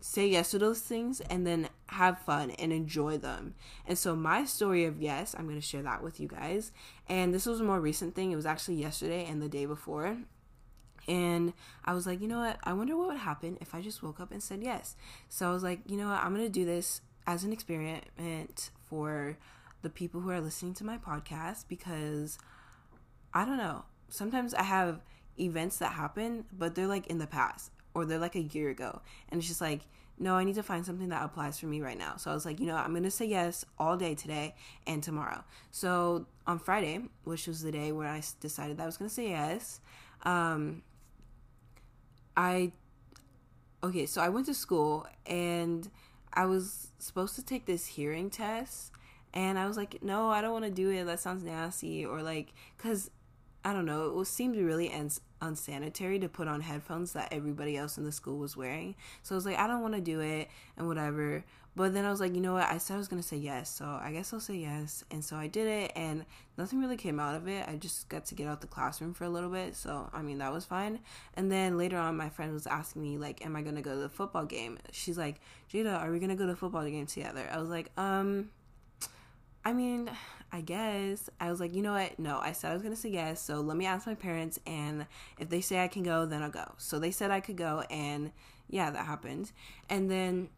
say 0.00 0.28
yes 0.28 0.50
to 0.52 0.58
those 0.58 0.80
things 0.80 1.20
and 1.22 1.46
then 1.46 1.68
have 1.86 2.20
fun 2.20 2.50
and 2.52 2.72
enjoy 2.72 3.18
them. 3.18 3.54
And 3.86 3.98
so 3.98 4.14
my 4.14 4.44
story 4.44 4.84
of 4.84 5.00
yes, 5.00 5.34
I'm 5.36 5.44
going 5.44 5.60
to 5.60 5.66
share 5.66 5.82
that 5.82 6.02
with 6.02 6.20
you 6.20 6.28
guys. 6.28 6.72
And 7.08 7.34
this 7.34 7.46
was 7.46 7.60
a 7.60 7.64
more 7.64 7.80
recent 7.80 8.14
thing. 8.14 8.30
It 8.30 8.36
was 8.36 8.46
actually 8.46 8.76
yesterday 8.76 9.26
and 9.26 9.42
the 9.42 9.48
day 9.48 9.66
before. 9.66 10.18
And 11.06 11.54
I 11.84 11.94
was 11.94 12.06
like, 12.06 12.20
you 12.20 12.28
know 12.28 12.40
what? 12.40 12.58
I 12.62 12.74
wonder 12.74 12.96
what 12.96 13.08
would 13.08 13.16
happen 13.16 13.58
if 13.60 13.74
I 13.74 13.80
just 13.80 14.02
woke 14.02 14.20
up 14.20 14.30
and 14.30 14.42
said 14.42 14.62
yes. 14.62 14.94
So 15.28 15.48
I 15.48 15.52
was 15.52 15.62
like, 15.62 15.80
you 15.86 15.96
know 15.96 16.08
what? 16.08 16.22
I'm 16.22 16.34
going 16.34 16.46
to 16.46 16.52
do 16.52 16.64
this 16.64 17.00
as 17.26 17.44
an 17.44 17.52
experiment 17.52 18.70
for 18.88 19.36
the 19.82 19.90
people 19.90 20.20
who 20.20 20.30
are 20.30 20.40
listening 20.40 20.74
to 20.74 20.84
my 20.84 20.98
podcast 20.98 21.64
because 21.68 22.38
I 23.32 23.44
don't 23.44 23.56
know. 23.56 23.84
Sometimes 24.10 24.54
I 24.54 24.62
have 24.62 25.00
events 25.38 25.78
that 25.78 25.92
happen, 25.92 26.44
but 26.52 26.74
they're 26.74 26.86
like 26.86 27.06
in 27.06 27.18
the 27.18 27.26
past 27.26 27.70
or 27.94 28.04
they're 28.04 28.18
like 28.18 28.36
a 28.36 28.42
year 28.42 28.70
ago. 28.70 29.00
And 29.28 29.38
it's 29.38 29.48
just 29.48 29.60
like, 29.60 29.82
no, 30.20 30.34
I 30.34 30.44
need 30.44 30.56
to 30.56 30.62
find 30.62 30.84
something 30.84 31.10
that 31.10 31.24
applies 31.24 31.60
for 31.60 31.66
me 31.66 31.80
right 31.80 31.96
now. 31.96 32.16
So 32.16 32.30
I 32.30 32.34
was 32.34 32.44
like, 32.44 32.58
you 32.58 32.66
know, 32.66 32.74
I'm 32.74 32.90
going 32.90 33.04
to 33.04 33.10
say 33.10 33.26
yes 33.26 33.64
all 33.78 33.96
day 33.96 34.14
today 34.14 34.54
and 34.86 35.02
tomorrow. 35.02 35.44
So 35.70 36.26
on 36.46 36.58
Friday, 36.58 37.00
which 37.24 37.46
was 37.46 37.62
the 37.62 37.70
day 37.70 37.92
where 37.92 38.08
I 38.08 38.22
decided 38.40 38.78
that 38.78 38.82
I 38.82 38.86
was 38.86 38.96
going 38.96 39.08
to 39.08 39.14
say 39.14 39.30
yes, 39.30 39.80
um, 40.24 40.82
I, 42.36 42.72
okay, 43.84 44.06
so 44.06 44.20
I 44.20 44.28
went 44.28 44.46
to 44.46 44.54
school 44.54 45.06
and 45.26 45.88
I 46.32 46.46
was 46.46 46.88
supposed 46.98 47.36
to 47.36 47.44
take 47.44 47.66
this 47.66 47.86
hearing 47.86 48.28
test. 48.28 48.92
And 49.34 49.58
I 49.58 49.68
was 49.68 49.76
like, 49.76 50.02
no, 50.02 50.28
I 50.30 50.40
don't 50.40 50.52
want 50.52 50.64
to 50.64 50.70
do 50.70 50.90
it. 50.90 51.04
That 51.04 51.20
sounds 51.20 51.44
nasty. 51.44 52.04
Or 52.04 52.22
like, 52.22 52.54
because 52.76 53.10
I 53.64 53.72
don't 53.72 53.86
know, 53.86 54.06
it 54.06 54.14
was, 54.14 54.28
seemed 54.28 54.56
really 54.56 54.90
unsanitary 55.40 56.18
to 56.18 56.28
put 56.28 56.48
on 56.48 56.60
headphones 56.60 57.12
that 57.12 57.32
everybody 57.32 57.76
else 57.76 57.98
in 57.98 58.04
the 58.04 58.12
school 58.12 58.38
was 58.38 58.56
wearing. 58.56 58.94
So 59.22 59.34
I 59.34 59.36
was 59.36 59.46
like, 59.46 59.58
I 59.58 59.66
don't 59.66 59.82
want 59.82 59.94
to 59.94 60.00
do 60.00 60.20
it 60.20 60.48
and 60.76 60.86
whatever. 60.86 61.44
But 61.76 61.94
then 61.94 62.04
I 62.04 62.10
was 62.10 62.20
like, 62.20 62.34
you 62.34 62.40
know 62.40 62.54
what? 62.54 62.68
I 62.68 62.78
said 62.78 62.94
I 62.94 62.96
was 62.96 63.06
going 63.06 63.22
to 63.22 63.28
say 63.28 63.36
yes. 63.36 63.70
So 63.70 63.84
I 63.84 64.10
guess 64.10 64.32
I'll 64.32 64.40
say 64.40 64.56
yes. 64.56 65.04
And 65.12 65.24
so 65.24 65.36
I 65.36 65.46
did 65.46 65.68
it 65.68 65.92
and 65.94 66.24
nothing 66.56 66.80
really 66.80 66.96
came 66.96 67.20
out 67.20 67.36
of 67.36 67.46
it. 67.46 67.68
I 67.68 67.76
just 67.76 68.08
got 68.08 68.26
to 68.26 68.34
get 68.34 68.48
out 68.48 68.60
the 68.60 68.66
classroom 68.66 69.14
for 69.14 69.22
a 69.24 69.28
little 69.28 69.48
bit. 69.48 69.76
So, 69.76 70.10
I 70.12 70.20
mean, 70.20 70.38
that 70.38 70.52
was 70.52 70.64
fine. 70.64 70.98
And 71.34 71.52
then 71.52 71.78
later 71.78 71.96
on, 71.96 72.16
my 72.16 72.30
friend 72.30 72.52
was 72.52 72.66
asking 72.66 73.02
me, 73.02 73.16
like, 73.16 73.46
am 73.46 73.54
I 73.54 73.62
going 73.62 73.76
to 73.76 73.82
go 73.82 73.94
to 73.94 74.00
the 74.00 74.08
football 74.08 74.44
game? 74.44 74.78
She's 74.90 75.16
like, 75.16 75.40
Jada, 75.72 76.02
are 76.02 76.10
we 76.10 76.18
going 76.18 76.30
to 76.30 76.34
go 76.34 76.46
to 76.46 76.52
the 76.52 76.56
football 76.56 76.84
game 76.84 77.06
together? 77.06 77.48
I 77.52 77.58
was 77.58 77.68
like, 77.68 77.92
um, 77.96 78.50
I 79.68 79.74
mean, 79.74 80.10
I 80.50 80.62
guess. 80.62 81.28
I 81.38 81.50
was 81.50 81.60
like, 81.60 81.74
you 81.74 81.82
know 81.82 81.92
what? 81.92 82.18
No, 82.18 82.38
I 82.38 82.52
said 82.52 82.70
I 82.70 82.72
was 82.72 82.80
going 82.80 82.94
to 82.94 83.00
say 83.00 83.10
yes. 83.10 83.42
So 83.42 83.60
let 83.60 83.76
me 83.76 83.84
ask 83.84 84.06
my 84.06 84.14
parents. 84.14 84.58
And 84.66 85.06
if 85.38 85.50
they 85.50 85.60
say 85.60 85.84
I 85.84 85.88
can 85.88 86.02
go, 86.02 86.24
then 86.24 86.42
I'll 86.42 86.50
go. 86.50 86.72
So 86.78 86.98
they 86.98 87.10
said 87.10 87.30
I 87.30 87.40
could 87.40 87.58
go. 87.58 87.84
And 87.90 88.32
yeah, 88.70 88.90
that 88.90 89.04
happened. 89.04 89.52
And 89.90 90.10
then 90.10 90.48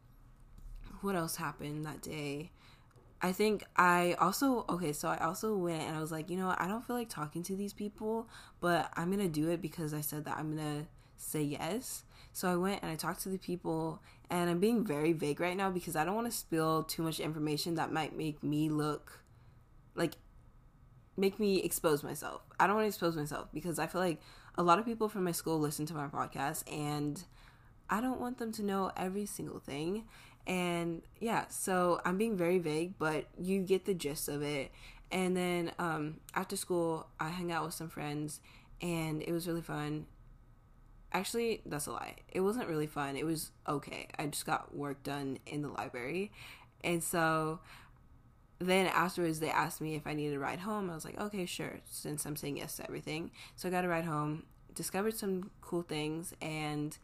what 1.00 1.16
else 1.16 1.34
happened 1.34 1.86
that 1.86 2.02
day? 2.02 2.52
I 3.20 3.32
think 3.32 3.64
I 3.74 4.14
also, 4.20 4.64
okay, 4.68 4.92
so 4.92 5.08
I 5.08 5.24
also 5.24 5.56
went 5.56 5.82
and 5.82 5.96
I 5.96 6.00
was 6.00 6.12
like, 6.12 6.30
you 6.30 6.36
know 6.36 6.46
what? 6.46 6.60
I 6.60 6.68
don't 6.68 6.86
feel 6.86 6.94
like 6.94 7.08
talking 7.08 7.42
to 7.42 7.56
these 7.56 7.72
people, 7.72 8.28
but 8.60 8.92
I'm 8.96 9.10
going 9.10 9.18
to 9.18 9.28
do 9.28 9.50
it 9.50 9.60
because 9.60 9.92
I 9.92 10.02
said 10.02 10.24
that 10.26 10.36
I'm 10.38 10.54
going 10.56 10.82
to 10.82 10.86
say 11.20 11.42
yes. 11.42 12.04
So 12.32 12.50
I 12.50 12.56
went 12.56 12.82
and 12.82 12.90
I 12.90 12.94
talked 12.94 13.22
to 13.22 13.28
the 13.28 13.38
people, 13.38 14.00
and 14.30 14.48
I'm 14.48 14.60
being 14.60 14.84
very 14.84 15.12
vague 15.12 15.40
right 15.40 15.56
now 15.56 15.70
because 15.70 15.96
I 15.96 16.04
don't 16.04 16.14
want 16.14 16.30
to 16.30 16.36
spill 16.36 16.84
too 16.84 17.02
much 17.02 17.20
information 17.20 17.74
that 17.74 17.92
might 17.92 18.16
make 18.16 18.42
me 18.42 18.68
look 18.68 19.22
like 19.94 20.14
make 21.16 21.38
me 21.38 21.62
expose 21.62 22.02
myself. 22.02 22.42
I 22.58 22.66
don't 22.66 22.76
want 22.76 22.84
to 22.84 22.88
expose 22.88 23.16
myself 23.16 23.48
because 23.52 23.78
I 23.78 23.86
feel 23.86 24.00
like 24.00 24.20
a 24.56 24.62
lot 24.62 24.78
of 24.78 24.84
people 24.84 25.08
from 25.08 25.24
my 25.24 25.32
school 25.32 25.58
listen 25.58 25.86
to 25.86 25.94
my 25.94 26.06
podcast 26.06 26.64
and 26.72 27.22
I 27.88 28.00
don't 28.00 28.20
want 28.20 28.38
them 28.38 28.52
to 28.52 28.62
know 28.64 28.90
every 28.96 29.26
single 29.26 29.58
thing. 29.58 30.04
And 30.46 31.02
yeah, 31.20 31.46
so 31.48 32.00
I'm 32.04 32.16
being 32.16 32.36
very 32.36 32.58
vague, 32.58 32.94
but 32.98 33.26
you 33.38 33.60
get 33.60 33.84
the 33.84 33.94
gist 33.94 34.28
of 34.28 34.42
it. 34.42 34.72
And 35.12 35.36
then 35.36 35.72
um, 35.78 36.20
after 36.34 36.56
school, 36.56 37.08
I 37.18 37.28
hung 37.30 37.52
out 37.52 37.64
with 37.66 37.74
some 37.74 37.88
friends 37.88 38.40
and 38.80 39.22
it 39.22 39.32
was 39.32 39.46
really 39.46 39.62
fun 39.62 40.06
actually, 41.12 41.62
that's 41.66 41.86
a 41.86 41.92
lie. 41.92 42.16
It 42.32 42.40
wasn't 42.40 42.68
really 42.68 42.86
fun. 42.86 43.16
It 43.16 43.24
was 43.24 43.50
okay. 43.68 44.08
I 44.18 44.26
just 44.26 44.46
got 44.46 44.74
work 44.74 45.02
done 45.02 45.38
in 45.46 45.62
the 45.62 45.68
library. 45.68 46.32
And 46.82 47.02
so 47.02 47.60
then 48.58 48.86
afterwards, 48.86 49.40
they 49.40 49.50
asked 49.50 49.80
me 49.80 49.94
if 49.94 50.06
I 50.06 50.14
needed 50.14 50.36
a 50.36 50.38
ride 50.38 50.60
home. 50.60 50.90
I 50.90 50.94
was 50.94 51.04
like, 51.04 51.18
okay, 51.18 51.46
sure, 51.46 51.80
since 51.90 52.24
I'm 52.26 52.36
saying 52.36 52.58
yes 52.58 52.76
to 52.76 52.84
everything. 52.84 53.30
So 53.56 53.68
I 53.68 53.70
got 53.70 53.84
a 53.84 53.88
ride 53.88 54.04
home, 54.04 54.44
discovered 54.74 55.14
some 55.14 55.50
cool 55.60 55.82
things, 55.82 56.34
and 56.42 56.96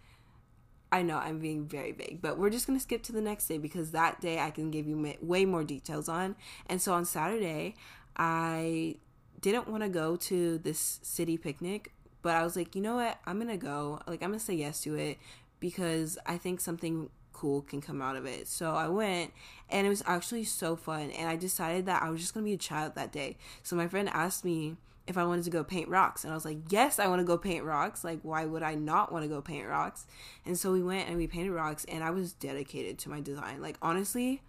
I 0.92 1.02
know 1.02 1.16
I'm 1.18 1.38
being 1.38 1.66
very 1.66 1.92
vague, 1.92 2.20
but 2.22 2.38
we're 2.38 2.50
just 2.50 2.66
going 2.66 2.78
to 2.78 2.82
skip 2.82 3.02
to 3.04 3.12
the 3.12 3.20
next 3.20 3.48
day 3.48 3.58
because 3.58 3.90
that 3.90 4.20
day 4.20 4.38
I 4.38 4.50
can 4.50 4.70
give 4.70 4.86
you 4.86 5.14
way 5.20 5.44
more 5.44 5.64
details 5.64 6.08
on. 6.08 6.36
And 6.66 6.80
so 6.80 6.92
on 6.92 7.04
Saturday, 7.04 7.74
I 8.16 8.96
didn't 9.40 9.68
want 9.68 9.82
to 9.82 9.88
go 9.88 10.16
to 10.16 10.58
this 10.58 11.00
city 11.02 11.36
picnic, 11.38 11.92
but 12.26 12.34
I 12.34 12.42
was 12.42 12.56
like, 12.56 12.74
you 12.74 12.82
know 12.82 12.96
what? 12.96 13.20
I'm 13.24 13.36
going 13.36 13.48
to 13.48 13.56
go. 13.56 14.00
Like, 14.08 14.20
I'm 14.20 14.30
going 14.30 14.40
to 14.40 14.44
say 14.44 14.54
yes 14.54 14.80
to 14.80 14.96
it 14.96 15.16
because 15.60 16.18
I 16.26 16.38
think 16.38 16.60
something 16.60 17.08
cool 17.32 17.62
can 17.62 17.80
come 17.80 18.02
out 18.02 18.16
of 18.16 18.26
it. 18.26 18.48
So 18.48 18.74
I 18.74 18.88
went 18.88 19.32
and 19.70 19.86
it 19.86 19.90
was 19.90 20.02
actually 20.06 20.42
so 20.42 20.74
fun. 20.74 21.12
And 21.12 21.28
I 21.28 21.36
decided 21.36 21.86
that 21.86 22.02
I 22.02 22.10
was 22.10 22.20
just 22.20 22.34
going 22.34 22.44
to 22.44 22.48
be 22.50 22.54
a 22.54 22.58
child 22.58 22.96
that 22.96 23.12
day. 23.12 23.36
So 23.62 23.76
my 23.76 23.86
friend 23.86 24.08
asked 24.08 24.44
me 24.44 24.74
if 25.06 25.16
I 25.16 25.22
wanted 25.24 25.44
to 25.44 25.50
go 25.50 25.62
paint 25.62 25.88
rocks. 25.88 26.24
And 26.24 26.32
I 26.32 26.34
was 26.34 26.44
like, 26.44 26.58
yes, 26.68 26.98
I 26.98 27.06
want 27.06 27.20
to 27.20 27.24
go 27.24 27.38
paint 27.38 27.62
rocks. 27.62 28.02
Like, 28.02 28.18
why 28.22 28.44
would 28.44 28.64
I 28.64 28.74
not 28.74 29.12
want 29.12 29.22
to 29.22 29.28
go 29.28 29.40
paint 29.40 29.68
rocks? 29.68 30.04
And 30.44 30.58
so 30.58 30.72
we 30.72 30.82
went 30.82 31.08
and 31.08 31.16
we 31.16 31.28
painted 31.28 31.52
rocks, 31.52 31.84
and 31.84 32.02
I 32.02 32.10
was 32.10 32.32
dedicated 32.32 32.98
to 32.98 33.08
my 33.08 33.20
design. 33.20 33.62
Like, 33.62 33.76
honestly, 33.80 34.42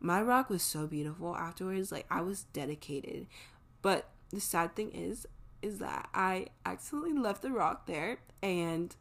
my 0.00 0.20
rock 0.20 0.50
was 0.50 0.64
so 0.64 0.88
beautiful 0.88 1.36
afterwards. 1.36 1.92
Like, 1.92 2.06
I 2.10 2.20
was 2.20 2.46
dedicated. 2.52 3.28
But 3.80 4.08
the 4.30 4.40
sad 4.40 4.74
thing 4.74 4.90
is, 4.90 5.24
is 5.62 5.78
that 5.78 6.08
I 6.12 6.48
accidentally 6.66 7.16
left 7.16 7.42
the 7.42 7.50
rock 7.50 7.86
there, 7.86 8.18
and 8.42 8.94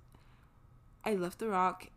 I 1.03 1.15
left 1.15 1.39
the 1.39 1.49
rock 1.49 1.87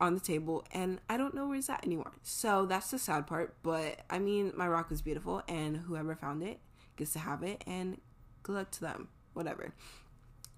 on 0.00 0.14
the 0.14 0.20
table 0.20 0.64
and 0.72 1.00
I 1.08 1.16
don't 1.16 1.34
know 1.34 1.46
where 1.46 1.56
it's 1.56 1.70
at 1.70 1.84
anymore. 1.84 2.12
So 2.22 2.66
that's 2.66 2.90
the 2.90 2.98
sad 2.98 3.26
part. 3.26 3.54
But 3.62 4.00
I 4.10 4.18
mean, 4.18 4.52
my 4.56 4.66
rock 4.66 4.90
was 4.90 5.02
beautiful 5.02 5.42
and 5.48 5.76
whoever 5.76 6.16
found 6.16 6.42
it 6.42 6.58
gets 6.96 7.12
to 7.12 7.20
have 7.20 7.44
it 7.44 7.62
and 7.66 8.00
good 8.42 8.56
luck 8.56 8.70
to 8.72 8.80
them. 8.80 9.08
Whatever. 9.34 9.72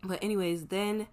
But, 0.03 0.23
anyways, 0.23 0.67
then 0.67 1.07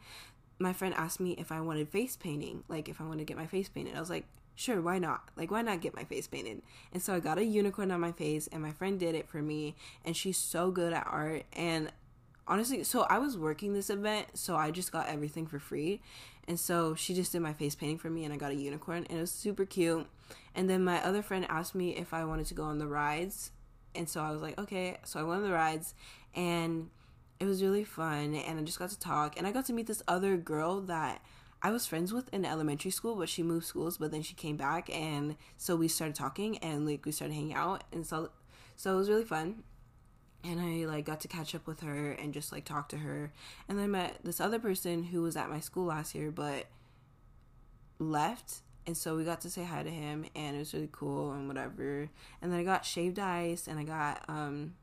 my 0.59 0.73
friend 0.73 0.93
asked 0.95 1.19
me 1.19 1.31
if 1.31 1.51
I 1.51 1.61
wanted 1.61 1.89
face 1.89 2.15
painting, 2.15 2.63
like 2.67 2.89
if 2.89 2.99
I 3.01 3.05
wanted 3.05 3.19
to 3.19 3.25
get 3.25 3.37
my 3.37 3.47
face 3.47 3.69
painted. 3.69 3.95
I 3.95 3.99
was 3.99 4.09
like, 4.09 4.25
sure, 4.55 4.81
why 4.81 4.99
not? 4.99 5.29
Like, 5.35 5.49
why 5.49 5.61
not 5.61 5.81
get 5.81 5.95
my 5.95 6.03
face 6.03 6.27
painted? 6.27 6.61
And 6.91 7.01
so 7.01 7.15
I 7.15 7.19
got 7.19 7.37
a 7.37 7.45
unicorn 7.45 7.91
on 7.91 8.01
my 8.01 8.11
face, 8.11 8.47
and 8.47 8.61
my 8.61 8.71
friend 8.71 8.99
did 8.99 9.15
it 9.15 9.27
for 9.27 9.41
me, 9.41 9.75
and 10.05 10.15
she's 10.15 10.37
so 10.37 10.71
good 10.71 10.93
at 10.93 11.07
art. 11.09 11.43
And 11.53 11.91
honestly, 12.47 12.83
so 12.83 13.01
I 13.01 13.19
was 13.19 13.37
working 13.37 13.73
this 13.73 13.89
event, 13.89 14.27
so 14.33 14.55
I 14.55 14.71
just 14.71 14.91
got 14.91 15.07
everything 15.07 15.47
for 15.47 15.59
free. 15.59 16.01
And 16.47 16.59
so 16.59 16.93
she 16.95 17.13
just 17.13 17.31
did 17.31 17.41
my 17.41 17.53
face 17.53 17.75
painting 17.75 17.97
for 17.97 18.09
me, 18.09 18.25
and 18.25 18.33
I 18.33 18.37
got 18.37 18.51
a 18.51 18.55
unicorn, 18.55 19.05
and 19.09 19.17
it 19.17 19.21
was 19.21 19.31
super 19.31 19.65
cute. 19.65 20.07
And 20.55 20.69
then 20.69 20.83
my 20.83 21.03
other 21.03 21.21
friend 21.21 21.45
asked 21.49 21.73
me 21.73 21.95
if 21.95 22.13
I 22.13 22.25
wanted 22.25 22.47
to 22.47 22.53
go 22.53 22.63
on 22.63 22.79
the 22.79 22.87
rides, 22.87 23.51
and 23.95 24.09
so 24.09 24.21
I 24.21 24.31
was 24.31 24.41
like, 24.41 24.59
okay. 24.59 24.97
So 25.05 25.19
I 25.19 25.23
went 25.23 25.37
on 25.37 25.43
the 25.43 25.53
rides, 25.53 25.93
and 26.35 26.89
it 27.39 27.45
was 27.45 27.63
really 27.63 27.83
fun, 27.83 28.35
and 28.35 28.59
I 28.59 28.63
just 28.63 28.79
got 28.79 28.89
to 28.89 28.99
talk, 28.99 29.37
and 29.37 29.47
I 29.47 29.51
got 29.51 29.65
to 29.67 29.73
meet 29.73 29.87
this 29.87 30.03
other 30.07 30.35
girl 30.35 30.81
that 30.81 31.21
I 31.61 31.71
was 31.71 31.85
friends 31.85 32.11
with 32.11 32.33
in 32.33 32.43
elementary 32.43 32.91
school, 32.91 33.15
but 33.15 33.29
she 33.29 33.41
moved 33.41 33.65
schools, 33.65 33.97
but 33.97 34.11
then 34.11 34.21
she 34.21 34.33
came 34.33 34.57
back, 34.57 34.93
and 34.93 35.37
so 35.57 35.77
we 35.77 35.87
started 35.87 36.15
talking, 36.15 36.57
and 36.57 36.85
like 36.85 37.05
we 37.05 37.13
started 37.13 37.33
hanging 37.33 37.53
out, 37.53 37.85
and 37.93 38.05
so 38.05 38.31
so 38.75 38.93
it 38.93 38.97
was 38.97 39.09
really 39.09 39.23
fun 39.23 39.63
and 40.43 40.59
I 40.59 40.85
like 40.85 41.05
got 41.05 41.21
to 41.21 41.27
catch 41.27 41.55
up 41.55 41.65
with 41.67 41.81
her 41.81 42.11
and 42.11 42.33
just 42.33 42.51
like 42.51 42.65
talk 42.65 42.89
to 42.89 42.97
her. 42.97 43.31
And 43.67 43.77
then 43.77 43.85
I 43.85 43.87
met 43.87 44.19
this 44.23 44.41
other 44.41 44.59
person 44.59 45.03
who 45.03 45.21
was 45.21 45.37
at 45.37 45.49
my 45.49 45.59
school 45.59 45.85
last 45.85 46.13
year 46.13 46.31
but 46.31 46.65
left. 47.99 48.61
And 48.85 48.97
so 48.97 49.15
we 49.15 49.23
got 49.23 49.41
to 49.41 49.49
say 49.49 49.63
hi 49.63 49.83
to 49.83 49.89
him 49.89 50.25
and 50.35 50.55
it 50.55 50.59
was 50.59 50.73
really 50.73 50.89
cool 50.91 51.31
and 51.31 51.47
whatever. 51.47 52.09
And 52.41 52.51
then 52.51 52.59
I 52.59 52.63
got 52.63 52.85
shaved 52.85 53.19
ice 53.19 53.67
and 53.67 53.79
I 53.79 53.83
got 53.83 54.23
um 54.27 54.75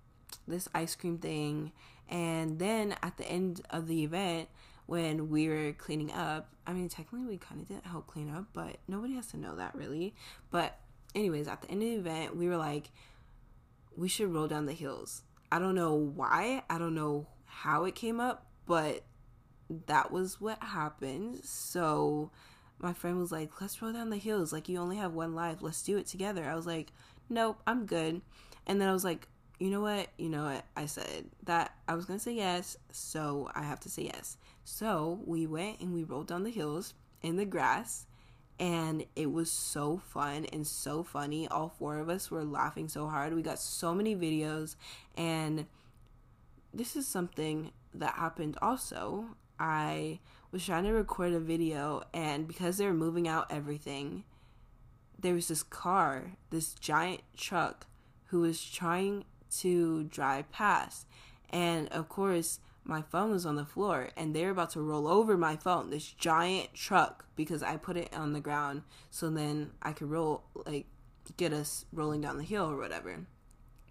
this 0.48 0.68
ice 0.74 0.94
cream 0.94 1.18
thing. 1.18 1.72
And 2.08 2.58
then 2.58 2.96
at 3.02 3.18
the 3.18 3.28
end 3.28 3.60
of 3.70 3.86
the 3.86 4.02
event 4.02 4.48
when 4.86 5.28
we 5.28 5.48
were 5.48 5.72
cleaning 5.72 6.10
up, 6.10 6.48
I 6.66 6.72
mean 6.72 6.88
technically 6.88 7.26
we 7.26 7.36
kind 7.36 7.60
of 7.60 7.68
didn't 7.68 7.86
help 7.86 8.06
clean 8.06 8.30
up, 8.34 8.46
but 8.54 8.76
nobody 8.88 9.14
has 9.14 9.26
to 9.28 9.36
know 9.36 9.56
that 9.56 9.74
really. 9.74 10.14
But 10.50 10.78
anyways, 11.14 11.48
at 11.48 11.60
the 11.60 11.70
end 11.70 11.82
of 11.82 11.88
the 11.88 11.96
event, 11.96 12.36
we 12.36 12.48
were 12.48 12.56
like 12.56 12.90
we 13.94 14.08
should 14.08 14.32
roll 14.32 14.48
down 14.48 14.64
the 14.64 14.72
hills 14.72 15.22
I 15.52 15.58
don't 15.58 15.74
know 15.74 15.94
why, 15.94 16.62
I 16.70 16.78
don't 16.78 16.94
know 16.94 17.26
how 17.44 17.84
it 17.84 17.94
came 17.94 18.20
up, 18.20 18.46
but 18.66 19.02
that 19.86 20.10
was 20.10 20.40
what 20.40 20.62
happened. 20.62 21.44
So 21.44 22.30
my 22.78 22.92
friend 22.92 23.18
was 23.18 23.32
like, 23.32 23.60
let's 23.60 23.80
roll 23.82 23.92
down 23.92 24.10
the 24.10 24.16
hills. 24.16 24.52
Like, 24.52 24.68
you 24.68 24.78
only 24.78 24.96
have 24.96 25.12
one 25.12 25.34
life. 25.34 25.58
Let's 25.60 25.82
do 25.82 25.98
it 25.98 26.06
together. 26.06 26.44
I 26.44 26.54
was 26.54 26.66
like, 26.66 26.92
nope, 27.28 27.60
I'm 27.66 27.86
good. 27.86 28.20
And 28.66 28.80
then 28.80 28.88
I 28.88 28.92
was 28.92 29.04
like, 29.04 29.28
you 29.58 29.68
know 29.68 29.80
what? 29.80 30.08
You 30.16 30.30
know 30.30 30.44
what? 30.44 30.64
I 30.76 30.86
said 30.86 31.26
that 31.44 31.74
I 31.86 31.94
was 31.94 32.06
going 32.06 32.18
to 32.18 32.22
say 32.22 32.32
yes. 32.32 32.76
So 32.92 33.50
I 33.54 33.62
have 33.62 33.80
to 33.80 33.90
say 33.90 34.04
yes. 34.04 34.38
So 34.64 35.20
we 35.26 35.46
went 35.46 35.80
and 35.80 35.92
we 35.92 36.04
rolled 36.04 36.28
down 36.28 36.44
the 36.44 36.50
hills 36.50 36.94
in 37.22 37.36
the 37.36 37.44
grass 37.44 38.06
and 38.60 39.06
it 39.16 39.32
was 39.32 39.50
so 39.50 39.96
fun 39.96 40.44
and 40.52 40.66
so 40.66 41.02
funny. 41.02 41.48
All 41.48 41.70
four 41.70 41.96
of 41.96 42.10
us 42.10 42.30
were 42.30 42.44
laughing 42.44 42.88
so 42.88 43.08
hard. 43.08 43.34
We 43.34 43.40
got 43.40 43.58
so 43.58 43.94
many 43.94 44.14
videos, 44.14 44.76
and 45.16 45.66
this 46.72 46.94
is 46.94 47.08
something 47.08 47.72
that 47.94 48.14
happened 48.14 48.58
also. 48.60 49.24
I 49.58 50.20
was 50.52 50.64
trying 50.64 50.84
to 50.84 50.92
record 50.92 51.32
a 51.32 51.40
video, 51.40 52.02
and 52.12 52.46
because 52.46 52.76
they 52.76 52.84
were 52.84 52.92
moving 52.92 53.26
out 53.26 53.50
everything, 53.50 54.24
there 55.18 55.34
was 55.34 55.48
this 55.48 55.62
car, 55.62 56.32
this 56.50 56.74
giant 56.74 57.22
truck, 57.34 57.86
who 58.26 58.40
was 58.40 58.62
trying 58.62 59.24
to 59.58 60.04
drive 60.04 60.52
past. 60.52 61.06
And 61.48 61.88
of 61.88 62.08
course, 62.10 62.60
my 62.84 63.02
phone 63.02 63.30
was 63.30 63.46
on 63.46 63.56
the 63.56 63.64
floor 63.64 64.10
and 64.16 64.34
they 64.34 64.44
were 64.44 64.50
about 64.50 64.70
to 64.70 64.80
roll 64.80 65.06
over 65.06 65.36
my 65.36 65.56
phone, 65.56 65.90
this 65.90 66.12
giant 66.12 66.74
truck, 66.74 67.26
because 67.36 67.62
I 67.62 67.76
put 67.76 67.96
it 67.96 68.14
on 68.14 68.32
the 68.32 68.40
ground 68.40 68.82
so 69.10 69.30
then 69.30 69.72
I 69.82 69.92
could 69.92 70.10
roll, 70.10 70.44
like, 70.66 70.86
get 71.36 71.52
us 71.52 71.84
rolling 71.92 72.20
down 72.20 72.38
the 72.38 72.42
hill 72.42 72.70
or 72.70 72.76
whatever. 72.76 73.26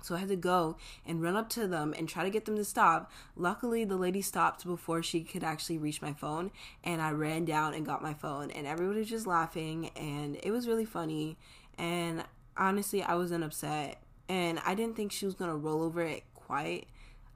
So 0.01 0.15
I 0.15 0.19
had 0.19 0.29
to 0.29 0.35
go 0.35 0.77
and 1.05 1.21
run 1.21 1.35
up 1.35 1.49
to 1.49 1.67
them 1.67 1.93
and 1.97 2.07
try 2.07 2.23
to 2.23 2.29
get 2.29 2.45
them 2.45 2.55
to 2.55 2.63
stop. 2.63 3.11
Luckily, 3.35 3.83
the 3.83 3.97
lady 3.97 4.21
stopped 4.21 4.65
before 4.65 5.03
she 5.03 5.23
could 5.23 5.43
actually 5.43 5.77
reach 5.77 6.01
my 6.01 6.13
phone, 6.13 6.51
and 6.83 7.01
I 7.01 7.11
ran 7.11 7.43
down 7.43 7.73
and 7.73 7.85
got 7.85 8.01
my 8.01 8.13
phone, 8.13 8.49
and 8.51 8.65
everybody 8.65 8.99
was 8.99 9.09
just 9.09 9.27
laughing, 9.27 9.89
and 9.97 10.39
it 10.41 10.51
was 10.51 10.67
really 10.67 10.85
funny. 10.85 11.37
And 11.77 12.23
honestly, 12.55 13.03
I 13.03 13.15
wasn't 13.15 13.43
upset, 13.43 14.01
and 14.29 14.59
I 14.65 14.73
didn't 14.73 14.95
think 14.95 15.11
she 15.11 15.25
was 15.25 15.35
gonna 15.35 15.57
roll 15.57 15.83
over 15.83 16.01
it 16.01 16.23
quite 16.33 16.87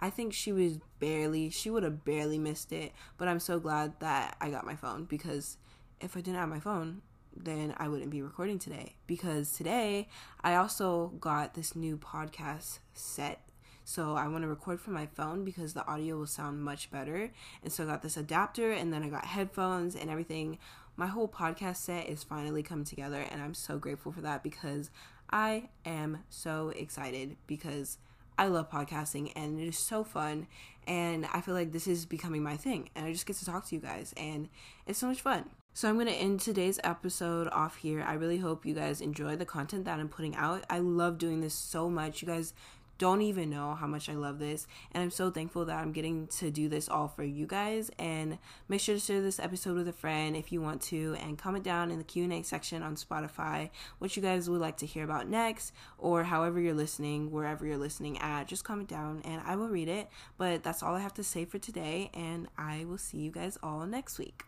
I 0.04 0.10
think 0.10 0.34
she 0.34 0.52
was 0.52 0.80
barely, 1.00 1.50
she 1.50 1.70
would 1.70 1.84
have 1.84 2.04
barely 2.04 2.38
missed 2.38 2.74
it. 2.74 2.92
But 3.18 3.30
I'm 3.30 3.40
so 3.40 3.58
glad 3.58 3.94
that 4.02 4.36
I 4.42 4.50
got 4.50 4.66
my 4.66 4.76
phone 4.76 5.06
because 5.06 5.56
if 6.02 6.18
I 6.18 6.20
didn't 6.20 6.40
have 6.40 6.50
my 6.50 6.60
phone, 6.60 7.04
then 7.34 7.74
I 7.78 7.88
wouldn't 7.88 8.12
be 8.12 8.22
recording 8.22 8.60
today. 8.60 8.96
Because 9.08 9.54
today 9.54 10.10
I 10.44 10.56
also 10.56 11.14
got 11.22 11.54
this 11.54 11.74
new 11.74 11.96
podcast 11.96 12.80
set. 12.94 13.48
So 13.86 14.18
I 14.18 14.28
want 14.28 14.42
to 14.44 14.50
record 14.50 14.82
from 14.82 14.94
my 14.94 15.06
phone 15.06 15.46
because 15.46 15.74
the 15.74 15.88
audio 15.88 16.18
will 16.18 16.28
sound 16.28 16.62
much 16.62 16.92
better. 16.92 17.32
And 17.64 17.72
so 17.72 17.86
I 17.86 17.88
got 17.88 18.02
this 18.02 18.18
adapter 18.18 18.74
and 18.74 18.92
then 18.92 19.04
I 19.04 19.08
got 19.08 19.24
headphones 19.24 19.96
and 19.96 20.10
everything. 20.10 20.58
My 20.98 21.08
whole 21.08 21.30
podcast 21.30 21.78
set 21.78 22.10
is 22.10 22.26
finally 22.26 22.62
come 22.62 22.84
together 22.84 23.26
and 23.32 23.42
I'm 23.42 23.54
so 23.54 23.78
grateful 23.78 24.12
for 24.12 24.20
that 24.20 24.44
because 24.44 24.90
I 25.30 25.70
am 25.86 26.26
so 26.30 26.74
excited 26.76 27.38
because 27.48 28.00
I 28.38 28.48
love 28.48 28.70
podcasting 28.70 29.32
and 29.36 29.60
it 29.60 29.68
is 29.68 29.78
so 29.78 30.04
fun. 30.04 30.48
And 30.86 31.26
I 31.34 31.42
feel 31.42 31.54
like 31.54 31.72
this 31.72 31.88
is 31.88 32.06
becoming 32.06 32.44
my 32.44 32.58
thing. 32.58 32.90
And 32.96 33.06
I 33.06 33.14
just 33.14 33.26
get 33.26 33.38
to 33.38 33.46
talk 33.46 33.68
to 33.68 33.76
you 33.76 33.82
guys. 33.82 34.14
And 34.18 34.50
it's 34.86 35.00
so 35.00 35.08
much 35.08 35.22
fun. 35.22 35.50
So 35.74 35.90
I'm 35.90 35.96
going 35.96 36.08
to 36.08 36.14
end 36.14 36.40
today's 36.40 36.80
episode 36.84 37.48
off 37.48 37.78
here. 37.78 38.04
I 38.04 38.14
really 38.14 38.38
hope 38.38 38.66
you 38.66 38.76
guys 38.76 39.02
enjoy 39.02 39.36
the 39.36 39.46
content 39.46 39.86
that 39.86 40.00
I'm 40.00 40.10
putting 40.10 40.36
out. 40.36 40.66
I 40.70 40.80
love 40.80 41.18
doing 41.18 41.42
this 41.42 41.54
so 41.54 41.90
much. 41.90 42.22
You 42.22 42.28
guys 42.28 42.54
don't 42.98 43.22
even 43.22 43.50
know 43.50 43.76
how 43.76 43.88
much 43.88 44.10
I 44.10 44.14
love 44.14 44.40
this. 44.40 44.68
And 44.92 45.04
I'm 45.04 45.12
so 45.12 45.32
thankful 45.32 45.66
that 45.66 45.78
I'm 45.78 45.92
getting 45.92 46.28
to 46.28 46.52
do 46.52 46.70
this 46.70 46.90
all 46.90 47.08
for 47.08 47.24
you 47.24 47.46
guys. 47.46 47.92
And 48.00 48.38
make 48.68 48.82
sure 48.82 48.96
to 48.96 49.02
share 49.02 49.22
this 49.22 49.40
episode 49.40 49.76
with 49.76 49.88
a 49.88 49.94
friend 49.94 50.36
if 50.36 50.52
you 50.52 50.62
want 50.62 50.82
to 50.84 51.16
and 51.20 51.38
comment 51.38 51.64
down 51.64 51.92
in 51.92 51.98
the 51.98 52.04
Q&A 52.04 52.44
section 52.44 52.84
on 52.84 52.96
Spotify 52.96 53.70
what 54.00 54.16
you 54.16 54.22
guys 54.22 54.50
would 54.50 54.62
like 54.62 54.78
to 54.78 54.86
hear 54.86 55.04
about 55.04 55.28
next 55.28 55.74
or 55.98 56.24
however 56.24 56.60
you're 56.60 56.74
listening, 56.74 57.32
wherever 57.32 57.66
you're 57.66 57.78
listening 57.78 58.18
at. 58.20 58.48
Just 58.48 58.64
comment 58.64 58.90
down 58.90 59.22
and 59.26 59.42
I 59.46 59.56
will 59.56 59.70
read 59.70 59.90
it. 59.90 60.08
But 60.38 60.64
that's 60.64 60.84
all 60.84 60.96
I 60.96 61.00
have 61.00 61.14
to 61.16 61.24
say 61.24 61.46
for 61.46 61.60
today 61.60 62.10
and 62.14 62.48
I 62.58 62.86
will 62.86 62.98
see 62.98 63.18
you 63.18 63.32
guys 63.32 63.58
all 63.62 63.86
next 63.86 64.18
week. 64.20 64.46